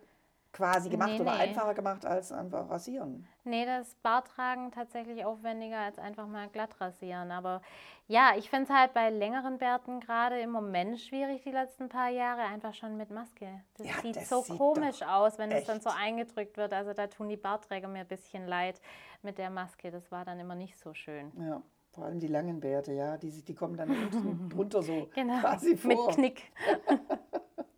quasi 0.56 0.88
gemacht 0.88 1.10
nee, 1.10 1.20
oder 1.20 1.34
nee. 1.34 1.42
einfacher 1.42 1.74
gemacht 1.74 2.06
als 2.06 2.32
einfach 2.32 2.70
rasieren. 2.70 3.28
Nee, 3.44 3.66
das 3.66 3.94
Bartragen 3.96 4.70
tatsächlich 4.72 5.24
aufwendiger 5.24 5.78
als 5.78 5.98
einfach 5.98 6.26
mal 6.26 6.48
glatt 6.48 6.80
rasieren. 6.80 7.30
Aber 7.30 7.60
ja, 8.08 8.32
ich 8.36 8.48
finde 8.48 8.64
es 8.64 8.70
halt 8.70 8.94
bei 8.94 9.10
längeren 9.10 9.58
Bärten 9.58 10.00
gerade 10.00 10.40
im 10.40 10.50
Moment 10.50 10.98
schwierig, 10.98 11.42
die 11.42 11.50
letzten 11.50 11.90
paar 11.90 12.08
Jahre, 12.08 12.40
einfach 12.42 12.72
schon 12.72 12.96
mit 12.96 13.10
Maske. 13.10 13.62
Das 13.76 13.86
ja, 13.86 13.94
sieht 14.00 14.16
das 14.16 14.30
so 14.30 14.40
sieht 14.40 14.56
komisch 14.56 15.02
aus, 15.02 15.38
wenn 15.38 15.50
es 15.52 15.66
dann 15.66 15.80
so 15.80 15.90
eingedrückt 15.90 16.56
wird. 16.56 16.72
Also 16.72 16.94
da 16.94 17.06
tun 17.06 17.28
die 17.28 17.36
Bartträger 17.36 17.88
mir 17.88 18.00
ein 18.00 18.08
bisschen 18.08 18.46
leid 18.46 18.80
mit 19.22 19.36
der 19.36 19.50
Maske. 19.50 19.90
Das 19.90 20.10
war 20.10 20.24
dann 20.24 20.40
immer 20.40 20.54
nicht 20.54 20.78
so 20.78 20.94
schön. 20.94 21.32
Ja. 21.38 21.62
Vor 21.92 22.04
allem 22.04 22.18
die 22.18 22.28
langen 22.28 22.60
Bärte, 22.60 22.92
ja, 22.92 23.16
die, 23.16 23.42
die 23.42 23.54
kommen 23.54 23.76
dann 23.76 23.88
unten 23.88 24.48
drunter 24.50 24.82
so 24.82 25.08
genau, 25.14 25.38
quasi 25.40 25.76
vor. 25.78 26.08
Mit 26.08 26.14
Knick. 26.14 26.52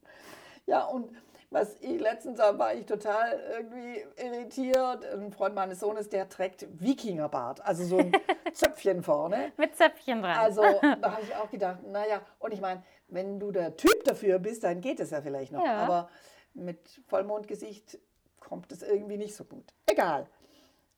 ja, 0.66 0.84
und 0.86 1.12
was 1.50 1.76
ich 1.80 1.98
letztens 2.00 2.38
war 2.38 2.74
ich 2.74 2.84
total 2.84 3.40
irgendwie 3.50 4.04
irritiert. 4.16 5.04
Ein 5.06 5.32
Freund 5.32 5.54
meines 5.54 5.80
Sohnes, 5.80 6.08
der 6.08 6.28
trägt 6.28 6.66
Wikingerbart, 6.80 7.64
also 7.64 7.84
so 7.84 7.98
ein 7.98 8.12
Zöpfchen 8.52 9.02
vorne. 9.02 9.52
Mit 9.56 9.74
Zöpfchen 9.76 10.22
dran. 10.22 10.36
Also 10.38 10.62
da 10.82 11.12
habe 11.12 11.22
ich 11.22 11.34
auch 11.34 11.50
gedacht, 11.50 11.82
naja, 11.86 12.20
und 12.38 12.52
ich 12.52 12.60
meine, 12.60 12.82
wenn 13.08 13.40
du 13.40 13.50
der 13.50 13.76
Typ 13.76 14.04
dafür 14.04 14.38
bist, 14.38 14.64
dann 14.64 14.80
geht 14.80 15.00
es 15.00 15.10
ja 15.10 15.22
vielleicht 15.22 15.52
noch. 15.52 15.64
Ja. 15.64 15.78
Aber 15.78 16.10
mit 16.52 17.00
Vollmondgesicht 17.06 17.98
kommt 18.40 18.70
es 18.72 18.82
irgendwie 18.82 19.16
nicht 19.16 19.34
so 19.34 19.44
gut. 19.44 19.72
Egal. 19.86 20.26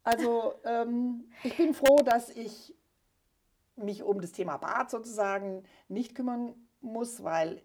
Also 0.03 0.55
ähm, 0.65 1.31
ich 1.45 1.57
bin 1.57 1.75
froh, 1.75 1.99
dass 2.03 2.31
ich 2.31 2.75
mich 3.77 4.03
um 4.03 4.21
das 4.21 4.33
Thema 4.33 4.57
Bart 4.57 4.91
sozusagen 4.91 5.65
nicht 5.89 6.15
kümmern 6.15 6.55
muss, 6.81 7.23
weil 7.23 7.63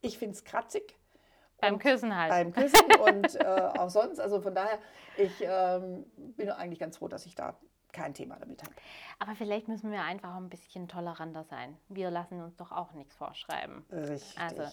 ich 0.00 0.18
finde 0.18 0.34
es 0.34 0.44
kratzig. 0.44 0.96
Beim 1.62 1.78
Küssen 1.78 2.16
halt. 2.16 2.30
Beim 2.30 2.52
Küssen 2.52 2.86
und 3.00 3.34
äh, 3.40 3.44
auch 3.78 3.88
sonst. 3.88 4.18
Also 4.18 4.40
von 4.40 4.54
daher, 4.54 4.78
ich 5.16 5.32
ähm, 5.40 6.04
bin 6.16 6.50
eigentlich 6.50 6.80
ganz 6.80 6.96
froh, 6.96 7.08
dass 7.08 7.24
ich 7.24 7.36
da 7.36 7.56
kein 7.92 8.14
Thema 8.14 8.36
damit 8.38 8.62
habe. 8.62 8.72
Aber 9.18 9.34
vielleicht 9.34 9.68
müssen 9.68 9.92
wir 9.92 10.02
einfach 10.02 10.34
ein 10.36 10.48
bisschen 10.48 10.88
toleranter 10.88 11.44
sein. 11.44 11.76
Wir 11.88 12.10
lassen 12.10 12.40
uns 12.42 12.56
doch 12.56 12.72
auch 12.72 12.92
nichts 12.92 13.14
vorschreiben. 13.14 13.84
Richtig. 13.92 14.38
Also 14.40 14.64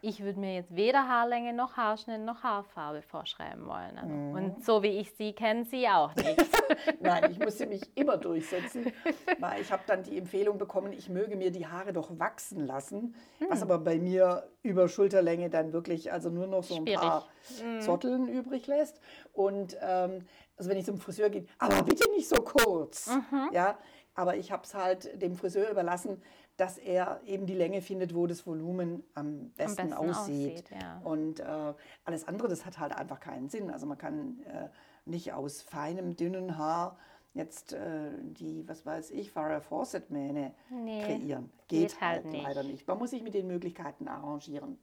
ich 0.00 0.20
würde 0.22 0.38
mir 0.40 0.54
jetzt 0.54 0.74
weder 0.74 1.08
Haarlänge 1.08 1.52
noch 1.52 1.76
Haarschnitt 1.76 2.20
noch 2.22 2.42
Haarfarbe 2.42 3.02
vorschreiben 3.02 3.66
wollen. 3.66 3.98
Also, 3.98 4.08
Mhm. 4.14 4.34
Und 4.34 4.64
so 4.64 4.82
wie 4.82 4.98
ich 4.98 5.12
sie 5.14 5.32
kenne, 5.32 5.64
sie 5.64 5.88
auch 5.88 6.14
nicht. 6.14 6.36
Nein, 7.00 7.30
ich 7.30 7.38
musste 7.38 7.66
mich 7.66 7.82
immer 7.96 8.16
durchsetzen, 8.16 8.92
weil 9.38 9.60
ich 9.60 9.70
habe 9.72 9.82
dann 9.86 10.02
die 10.02 10.16
Empfehlung 10.16 10.58
bekommen, 10.58 10.92
ich 10.92 11.08
möge 11.08 11.36
mir 11.36 11.50
die 11.50 11.66
Haare 11.66 11.92
doch 11.92 12.18
wachsen 12.18 12.66
lassen, 12.66 13.14
Hm. 13.38 13.46
was 13.50 13.62
aber 13.62 13.78
bei 13.78 13.98
mir 13.98 14.48
über 14.62 14.88
Schulterlänge 14.88 15.50
dann 15.50 15.72
wirklich 15.72 16.12
also 16.12 16.30
nur 16.30 16.46
noch 16.46 16.62
so 16.62 16.76
ein 16.76 16.82
Schwierig. 16.82 17.00
paar 17.00 17.26
Hm. 17.60 17.80
Zotteln 17.80 18.28
übrig 18.28 18.66
lässt. 18.66 19.00
Und 19.32 19.76
ähm, 19.80 20.26
also 20.58 20.68
wenn 20.70 20.76
ich 20.78 20.84
zum 20.84 20.98
Friseur 20.98 21.30
gehe, 21.30 21.46
aber 21.58 21.82
bitte 21.82 22.10
nicht 22.10 22.28
so 22.28 22.36
kurz, 22.42 23.06
Mhm. 23.08 23.50
ja. 23.52 23.78
Aber 24.14 24.34
ich 24.36 24.50
habe 24.50 24.64
es 24.64 24.74
halt 24.74 25.22
dem 25.22 25.36
Friseur 25.36 25.70
überlassen, 25.70 26.20
dass 26.56 26.76
er 26.76 27.20
eben 27.24 27.46
die 27.46 27.54
Länge 27.54 27.80
findet, 27.80 28.16
wo 28.16 28.26
das 28.26 28.44
Volumen 28.48 29.04
am 29.14 29.50
besten, 29.50 29.76
besten 29.76 29.92
aussieht. 29.92 30.52
aussieht, 30.64 30.70
ja. 30.72 31.00
Und 31.04 31.38
äh, 31.38 31.74
alles 32.04 32.26
andere, 32.26 32.48
das 32.48 32.66
hat 32.66 32.80
halt 32.80 32.92
einfach 32.96 33.20
keinen 33.20 33.48
Sinn. 33.48 33.70
Also 33.70 33.86
man 33.86 33.96
kann 33.96 34.40
äh, 34.46 34.68
nicht 35.04 35.32
aus 35.34 35.62
feinem, 35.62 36.16
dünnen 36.16 36.58
Haar 36.58 36.98
jetzt 37.32 37.74
äh, 37.74 38.10
die, 38.22 38.66
was 38.66 38.84
weiß 38.84 39.12
ich, 39.12 39.30
Farrah 39.30 39.60
Fawcett-Mähne 39.60 40.52
Nee, 40.70 41.04
kreieren. 41.04 41.50
geht 41.68 41.90
Geht, 41.92 42.00
halt 42.00 42.24
halt 42.24 42.32
nicht. 42.32 42.42
leider 42.42 42.62
nicht. 42.64 42.88
Man 42.88 42.98
muss 42.98 43.10
sich 43.10 43.22
mit 43.22 43.34
den 43.34 43.46
Möglichkeiten 43.46 44.08
arrangieren. 44.08 44.80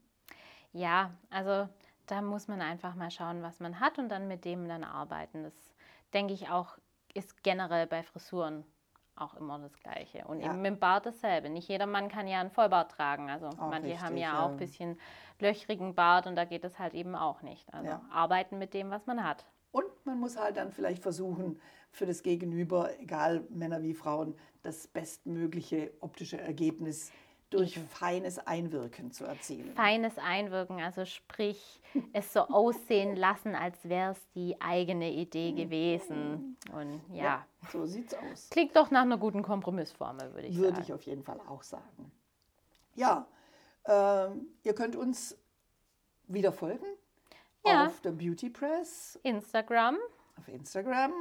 Ja, 0.72 1.14
also 1.30 1.68
da 2.08 2.22
muss 2.22 2.48
man 2.48 2.62
einfach 2.62 2.96
mal 2.96 3.12
schauen, 3.12 3.42
was 3.42 3.60
man 3.60 3.80
hat 3.80 3.98
und 3.98 4.10
dann 4.10 4.28
mit 4.28 4.46
dem 4.46 4.68
dann 4.68 4.84
arbeiten. 4.84 5.44
Das 5.44 5.54
denke 6.14 6.34
ich 6.34 6.50
auch, 6.50 6.78
ist 7.14 7.44
generell 7.44 7.88
bei 7.88 8.04
Frisuren 8.04 8.64
auch 9.16 9.34
immer 9.36 9.58
das 9.60 9.78
Gleiche. 9.80 10.26
Und 10.26 10.42
Ja. 10.42 10.48
eben 10.48 10.62
mit 10.62 10.74
dem 10.74 10.80
Bart 10.80 11.06
dasselbe. 11.06 11.50
Nicht 11.50 11.70
jeder 11.70 11.86
Mann 11.86 12.10
kann 12.10 12.28
ja 12.28 12.40
einen 12.42 12.52
Vollbart 12.52 12.92
tragen. 12.92 13.30
Also 13.30 13.48
Auch 13.48 13.70
manche 13.70 13.98
haben 14.00 14.08
richtig, 14.16 14.22
ja 14.24 14.34
ja. 14.34 14.46
auch 14.46 14.50
ein 14.52 14.58
bisschen 14.58 15.00
löchrigen 15.40 15.96
Bart 15.96 16.28
und 16.28 16.36
da 16.36 16.46
geht 16.46 16.66
es 16.66 16.80
halt 16.80 16.94
eben 16.94 17.16
auch 17.16 17.42
nicht. 17.42 17.74
Also 17.74 17.90
Ja. 17.90 18.02
arbeiten 18.12 18.58
mit 18.58 18.74
dem, 18.74 18.90
was 18.92 19.06
man 19.06 19.24
hat. 19.24 19.46
Und 19.72 19.86
man 20.06 20.20
muss 20.20 20.38
halt 20.38 20.58
dann 20.58 20.72
vielleicht 20.72 21.02
versuchen, 21.02 21.60
für 21.92 22.06
das 22.06 22.24
Gegenüber, 22.24 22.98
egal 23.00 23.46
Männer 23.50 23.82
wie 23.82 23.94
Frauen, 23.94 24.36
das 24.62 24.88
bestmögliche 24.88 25.94
optische 26.02 26.40
Ergebnis 26.40 27.12
durch 27.52 27.80
feines 27.80 28.40
Einwirken 28.40 29.12
zu 29.12 29.24
erzielen. 29.26 29.74
Feines 29.76 30.18
Einwirken, 30.18 30.80
also 30.82 31.06
sprich, 31.06 31.82
es 32.14 32.34
so 32.34 32.42
aussehen 32.42 33.16
lassen, 33.16 33.56
als 33.56 33.78
wäre 33.88 34.12
es 34.12 34.20
die 34.34 34.60
eigene 34.60 35.12
Idee 35.12 35.52
gewesen. 35.54 36.58
Und 36.74 37.02
ja, 37.14 37.46
So 37.72 37.86
sieht's 37.86 38.14
aus. 38.14 38.50
klingt 38.50 38.76
doch 38.76 38.92
nach 38.92 39.04
einer 39.04 39.18
guten 39.18 39.44
Kompromissformel, 39.44 40.34
würde 40.34 40.48
ich 40.48 40.58
Würde 40.58 40.70
sagen. 40.72 40.82
ich 40.84 40.94
auf 40.94 41.02
jeden 41.04 41.24
Fall 41.24 41.40
auch 41.48 41.64
sagen. 41.64 42.12
Ja, 42.96 43.28
ähm, 43.86 44.48
ihr 44.64 44.74
könnt 44.74 44.96
uns 44.96 45.38
wieder 46.28 46.52
folgen 46.52 46.86
Ja. 47.66 47.86
auf 47.86 48.02
der 48.02 48.12
Beauty 48.12 48.50
Press, 48.50 49.20
Instagram, 49.24 49.98
auf 50.40 50.48
Instagram. 50.48 51.14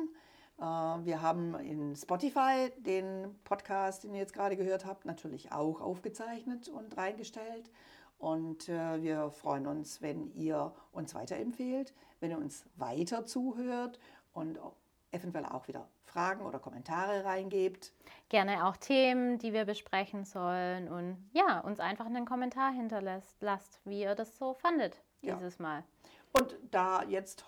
Äh, 0.58 0.62
wir 0.62 1.22
haben 1.22 1.54
in 1.60 1.96
Spotify 1.96 2.70
den 2.78 3.34
Podcast, 3.44 4.04
den 4.04 4.14
ihr 4.14 4.20
jetzt 4.20 4.34
gerade 4.34 4.56
gehört 4.56 4.84
habt, 4.86 5.04
natürlich 5.04 5.52
auch 5.52 5.80
aufgezeichnet 5.80 6.68
und 6.68 6.96
reingestellt. 6.96 7.70
Und 8.18 8.68
äh, 8.68 9.02
wir 9.02 9.30
freuen 9.30 9.66
uns, 9.66 10.00
wenn 10.00 10.32
ihr 10.34 10.72
uns 10.92 11.14
weiterempfehlt, 11.14 11.92
wenn 12.20 12.30
ihr 12.30 12.38
uns 12.38 12.64
weiter 12.76 13.26
zuhört 13.26 13.98
und 14.32 14.58
eventuell 15.10 15.46
auch 15.46 15.68
wieder 15.68 15.88
Fragen 16.04 16.44
oder 16.46 16.58
Kommentare 16.58 17.24
reingebt. 17.24 17.92
gerne 18.28 18.66
auch 18.66 18.76
Themen, 18.76 19.38
die 19.38 19.52
wir 19.52 19.64
besprechen 19.64 20.24
sollen 20.24 20.88
und 20.88 21.16
ja, 21.32 21.60
uns 21.60 21.80
einfach 21.80 22.06
einen 22.06 22.24
Kommentar 22.24 22.72
hinterlässt, 22.72 23.36
lasst, 23.40 23.80
wie 23.84 24.02
ihr 24.02 24.14
das 24.14 24.36
so 24.38 24.54
fandet 24.54 25.02
Ja. 25.22 25.34
dieses 25.34 25.58
Mal. 25.58 25.82
Und 26.32 26.56
da 26.70 27.02
jetzt 27.02 27.44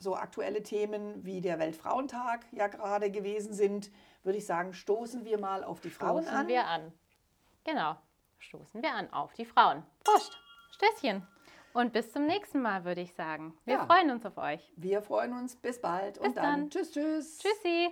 so 0.00 0.16
aktuelle 0.16 0.62
Themen 0.62 1.24
wie 1.24 1.40
der 1.40 1.58
Weltfrauentag 1.58 2.46
ja 2.52 2.66
gerade 2.68 3.10
gewesen 3.10 3.52
sind, 3.52 3.90
würde 4.22 4.38
ich 4.38 4.46
sagen, 4.46 4.72
stoßen 4.72 5.24
wir 5.24 5.38
mal 5.38 5.62
auf 5.62 5.80
die 5.80 5.90
Frauen 5.90 6.22
Stoßen 6.22 6.38
an. 6.40 6.48
wir 6.48 6.66
an. 6.66 6.92
Genau, 7.64 7.96
stoßen 8.38 8.82
wir 8.82 8.92
an 8.94 9.12
auf 9.12 9.34
die 9.34 9.44
Frauen. 9.44 9.84
Prost, 10.02 10.36
Stößchen. 10.72 11.26
Und 11.72 11.92
bis 11.92 12.10
zum 12.12 12.26
nächsten 12.26 12.60
Mal, 12.62 12.84
würde 12.84 13.02
ich 13.02 13.14
sagen. 13.14 13.56
Wir 13.64 13.74
Ja. 13.74 13.86
freuen 13.86 14.10
uns 14.10 14.26
auf 14.26 14.36
euch. 14.38 14.72
Wir 14.76 15.02
freuen 15.02 15.32
uns. 15.34 15.54
Bis 15.54 15.80
bald 15.80 16.14
Bis 16.18 16.26
und 16.26 16.36
dann. 16.36 16.44
dann. 16.62 16.70
Tschüss, 16.70 16.90
tschüss. 16.90 17.38
Tschüssi. 17.38 17.90